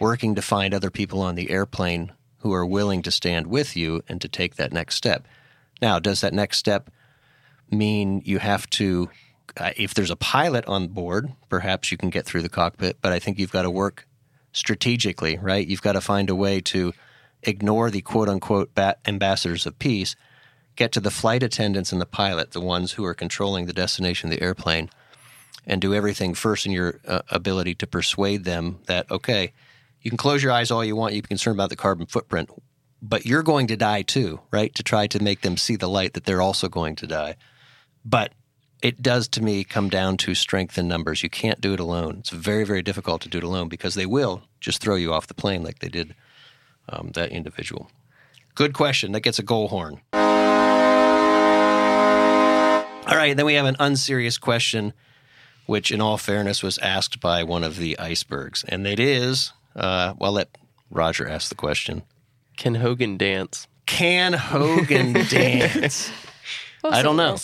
working 0.00 0.34
to 0.34 0.42
find 0.42 0.72
other 0.72 0.90
people 0.90 1.20
on 1.20 1.34
the 1.34 1.50
airplane 1.50 2.12
who 2.38 2.52
are 2.52 2.66
willing 2.66 3.02
to 3.02 3.10
stand 3.10 3.46
with 3.46 3.76
you 3.76 4.02
and 4.08 4.20
to 4.20 4.28
take 4.28 4.56
that 4.56 4.72
next 4.72 4.94
step. 4.94 5.26
Now, 5.80 5.98
does 5.98 6.20
that 6.20 6.32
next 6.32 6.58
step 6.58 6.90
mean 7.70 8.22
you 8.24 8.38
have 8.38 8.68
to, 8.70 9.10
uh, 9.56 9.72
if 9.76 9.94
there's 9.94 10.10
a 10.10 10.16
pilot 10.16 10.64
on 10.66 10.88
board, 10.88 11.32
perhaps 11.48 11.90
you 11.90 11.98
can 11.98 12.10
get 12.10 12.24
through 12.24 12.42
the 12.42 12.48
cockpit, 12.48 12.98
but 13.00 13.12
I 13.12 13.18
think 13.18 13.38
you've 13.38 13.52
got 13.52 13.62
to 13.62 13.70
work 13.70 14.06
strategically, 14.52 15.36
right? 15.38 15.66
You've 15.66 15.82
got 15.82 15.92
to 15.92 16.00
find 16.00 16.30
a 16.30 16.34
way 16.34 16.60
to 16.62 16.92
ignore 17.42 17.90
the 17.90 18.00
quote 18.00 18.28
unquote 18.28 18.70
ambassadors 19.06 19.66
of 19.66 19.78
peace, 19.78 20.16
get 20.76 20.92
to 20.92 21.00
the 21.00 21.10
flight 21.10 21.42
attendants 21.42 21.92
and 21.92 22.00
the 22.00 22.06
pilot, 22.06 22.52
the 22.52 22.60
ones 22.60 22.92
who 22.92 23.04
are 23.04 23.14
controlling 23.14 23.66
the 23.66 23.72
destination 23.72 24.30
of 24.30 24.38
the 24.38 24.44
airplane, 24.44 24.88
and 25.66 25.80
do 25.80 25.94
everything 25.94 26.34
first 26.34 26.64
in 26.64 26.72
your 26.72 27.00
uh, 27.06 27.22
ability 27.28 27.74
to 27.74 27.86
persuade 27.86 28.44
them 28.44 28.78
that, 28.86 29.10
okay, 29.10 29.52
you 30.06 30.10
can 30.10 30.16
close 30.16 30.40
your 30.40 30.52
eyes 30.52 30.70
all 30.70 30.84
you 30.84 30.94
want, 30.94 31.14
you 31.14 31.20
can 31.20 31.26
be 31.26 31.30
concerned 31.30 31.56
about 31.56 31.68
the 31.68 31.74
carbon 31.74 32.06
footprint, 32.06 32.48
but 33.02 33.26
you're 33.26 33.42
going 33.42 33.66
to 33.66 33.76
die 33.76 34.02
too, 34.02 34.38
right? 34.52 34.72
To 34.76 34.84
try 34.84 35.08
to 35.08 35.20
make 35.20 35.40
them 35.40 35.56
see 35.56 35.74
the 35.74 35.88
light 35.88 36.12
that 36.12 36.26
they're 36.26 36.40
also 36.40 36.68
going 36.68 36.94
to 36.94 37.08
die. 37.08 37.34
But 38.04 38.32
it 38.80 39.02
does 39.02 39.26
to 39.26 39.42
me 39.42 39.64
come 39.64 39.88
down 39.88 40.16
to 40.18 40.36
strength 40.36 40.78
in 40.78 40.86
numbers. 40.86 41.24
You 41.24 41.28
can't 41.28 41.60
do 41.60 41.72
it 41.74 41.80
alone. 41.80 42.18
It's 42.20 42.30
very, 42.30 42.62
very 42.62 42.82
difficult 42.82 43.20
to 43.22 43.28
do 43.28 43.38
it 43.38 43.42
alone 43.42 43.68
because 43.68 43.96
they 43.96 44.06
will 44.06 44.44
just 44.60 44.80
throw 44.80 44.94
you 44.94 45.12
off 45.12 45.26
the 45.26 45.34
plane 45.34 45.64
like 45.64 45.80
they 45.80 45.88
did 45.88 46.14
um, 46.88 47.10
that 47.14 47.32
individual. 47.32 47.90
Good 48.54 48.74
question. 48.74 49.10
That 49.10 49.22
gets 49.22 49.40
a 49.40 49.42
goal 49.42 49.66
horn. 49.66 50.02
All 53.08 53.16
right, 53.16 53.36
then 53.36 53.44
we 53.44 53.54
have 53.54 53.66
an 53.66 53.74
unserious 53.80 54.38
question, 54.38 54.92
which, 55.66 55.90
in 55.90 56.00
all 56.00 56.16
fairness, 56.16 56.62
was 56.62 56.78
asked 56.78 57.18
by 57.18 57.42
one 57.42 57.64
of 57.64 57.78
the 57.78 57.98
icebergs. 57.98 58.64
And 58.68 58.86
it 58.86 59.00
is 59.00 59.52
uh, 59.76 60.14
well, 60.18 60.32
let 60.32 60.48
Roger 60.90 61.28
ask 61.28 61.48
the 61.48 61.54
question. 61.54 62.02
Can 62.56 62.76
Hogan 62.76 63.16
dance? 63.16 63.68
Can 63.86 64.32
Hogan 64.32 65.12
dance? 65.28 66.10
I 66.84 67.02
don't 67.02 67.16
know. 67.16 67.36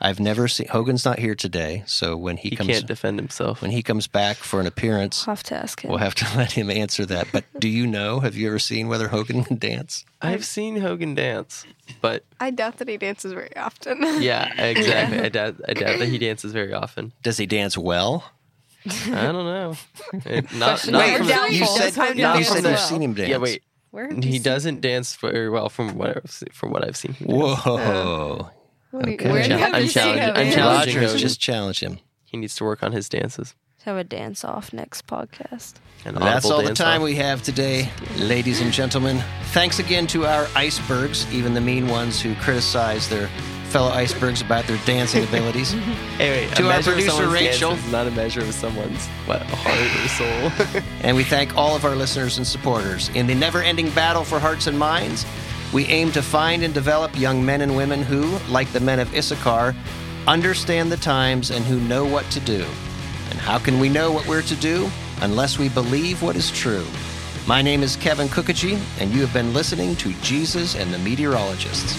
I've 0.00 0.20
never 0.20 0.46
seen 0.48 0.68
Hogan's 0.68 1.04
not 1.04 1.18
here 1.18 1.34
today, 1.34 1.82
so 1.86 2.16
when 2.16 2.36
he, 2.36 2.50
he 2.50 2.56
comes, 2.56 2.68
can't 2.70 2.86
defend 2.86 3.18
himself. 3.18 3.60
When 3.62 3.70
he 3.70 3.82
comes 3.82 4.06
back 4.06 4.36
for 4.36 4.60
an 4.60 4.66
appearance, 4.66 5.26
we'll 5.26 5.34
have 5.34 5.42
to 5.44 5.56
ask 5.56 5.82
him. 5.82 5.90
We'll 5.90 5.98
have 5.98 6.14
to 6.16 6.24
let 6.36 6.52
him 6.52 6.70
answer 6.70 7.04
that. 7.06 7.28
But 7.32 7.44
do 7.58 7.68
you 7.68 7.86
know? 7.86 8.20
Have 8.20 8.36
you 8.36 8.46
ever 8.48 8.58
seen 8.58 8.88
whether 8.88 9.08
Hogan 9.08 9.44
can 9.44 9.56
dance? 9.56 10.04
I've 10.22 10.44
seen 10.44 10.76
Hogan 10.76 11.14
dance, 11.14 11.64
but 12.00 12.24
I 12.38 12.50
doubt 12.50 12.78
that 12.78 12.88
he 12.88 12.96
dances 12.96 13.32
very 13.32 13.54
often. 13.56 14.22
yeah, 14.22 14.52
exactly. 14.62 15.18
I 15.24 15.28
doubt. 15.30 15.56
I 15.68 15.74
doubt 15.74 15.98
that 15.98 16.08
he 16.08 16.18
dances 16.18 16.52
very 16.52 16.72
often. 16.72 17.12
Does 17.22 17.38
he 17.38 17.46
dance 17.46 17.76
well? 17.76 18.24
I 19.12 19.32
don't 19.32 19.46
know. 19.46 19.76
It, 20.24 20.52
not, 20.54 20.86
not 20.88 21.00
wait, 21.00 21.18
from, 21.18 21.26
you 21.52 21.66
said, 21.66 22.16
you 22.16 22.44
said 22.44 22.64
you've 22.64 22.78
seen 22.78 23.02
him 23.02 23.14
dance. 23.14 23.28
Yeah, 23.28 23.38
wait. 23.38 23.62
he 24.22 24.38
doesn't 24.38 24.80
dance 24.80 25.14
very 25.16 25.48
well 25.48 25.68
from 25.68 25.96
what 25.96 26.16
I've 26.16 26.30
seen, 26.30 26.48
from 26.52 26.70
what 26.70 26.86
I've 26.86 26.96
seen. 26.96 27.14
Whoa. 27.14 28.50
Okay. 28.94 29.30
Where 29.30 29.42
I'm, 29.42 29.74
I'm 29.74 29.88
challenging. 29.88 30.24
I'm 30.24 30.52
challenging 30.52 30.96
Rogers, 30.96 31.20
just 31.20 31.40
challenge 31.40 31.80
him. 31.80 31.98
He 32.24 32.36
needs 32.36 32.54
to 32.56 32.64
work 32.64 32.82
on 32.82 32.92
his 32.92 33.08
dances. 33.08 33.54
Have 33.84 33.96
a 33.96 34.04
dance 34.04 34.44
off 34.44 34.72
next 34.72 35.06
podcast. 35.06 35.74
And 36.04 36.16
that's 36.16 36.50
all 36.50 36.62
the 36.62 36.74
time 36.74 37.02
off. 37.02 37.04
we 37.04 37.14
have 37.16 37.42
today, 37.42 37.88
ladies 38.16 38.60
and 38.60 38.72
gentlemen. 38.72 39.22
Thanks 39.52 39.78
again 39.78 40.08
to 40.08 40.26
our 40.26 40.48
icebergs, 40.56 41.32
even 41.32 41.54
the 41.54 41.60
mean 41.60 41.86
ones 41.86 42.20
who 42.20 42.34
criticize 42.36 43.08
their 43.08 43.28
fellow 43.76 43.90
icebergs 43.90 44.40
about 44.40 44.66
their 44.66 44.78
dancing 44.86 45.22
abilities. 45.28 45.74
wait, 46.18 46.48
to 46.56 46.66
our 46.70 46.82
producer 46.82 47.28
Rachel, 47.28 47.72
is 47.72 47.92
not 47.92 48.06
a 48.06 48.10
measure 48.10 48.40
of 48.40 48.54
someone's 48.54 49.06
what, 49.26 49.42
heart 49.42 49.76
or 50.02 50.72
soul. 50.72 50.82
and 51.02 51.14
we 51.14 51.22
thank 51.22 51.54
all 51.58 51.76
of 51.76 51.84
our 51.84 51.94
listeners 51.94 52.38
and 52.38 52.46
supporters 52.46 53.10
in 53.10 53.26
the 53.26 53.34
never-ending 53.34 53.90
battle 53.90 54.24
for 54.24 54.38
hearts 54.38 54.66
and 54.66 54.78
minds. 54.78 55.26
We 55.74 55.84
aim 55.88 56.10
to 56.12 56.22
find 56.22 56.62
and 56.62 56.72
develop 56.72 57.18
young 57.18 57.44
men 57.44 57.60
and 57.60 57.76
women 57.76 58.00
who, 58.00 58.38
like 58.50 58.72
the 58.72 58.80
men 58.80 58.98
of 58.98 59.14
Issachar, 59.14 59.74
understand 60.26 60.90
the 60.90 60.96
times 60.96 61.50
and 61.50 61.62
who 61.62 61.78
know 61.80 62.06
what 62.06 62.24
to 62.30 62.40
do. 62.40 62.64
And 63.28 63.38
how 63.38 63.58
can 63.58 63.78
we 63.78 63.90
know 63.90 64.10
what 64.10 64.26
we're 64.26 64.40
to 64.40 64.56
do? 64.56 64.90
Unless 65.20 65.58
we 65.58 65.68
believe 65.68 66.22
what 66.22 66.34
is 66.34 66.50
true. 66.50 66.86
My 67.46 67.60
name 67.60 67.82
is 67.82 67.94
Kevin 67.94 68.28
Kookogey, 68.28 68.80
and 68.98 69.12
you 69.12 69.20
have 69.20 69.34
been 69.34 69.52
listening 69.52 69.96
to 69.96 70.14
Jesus 70.22 70.76
and 70.76 70.94
the 70.94 70.98
Meteorologists. 70.98 71.94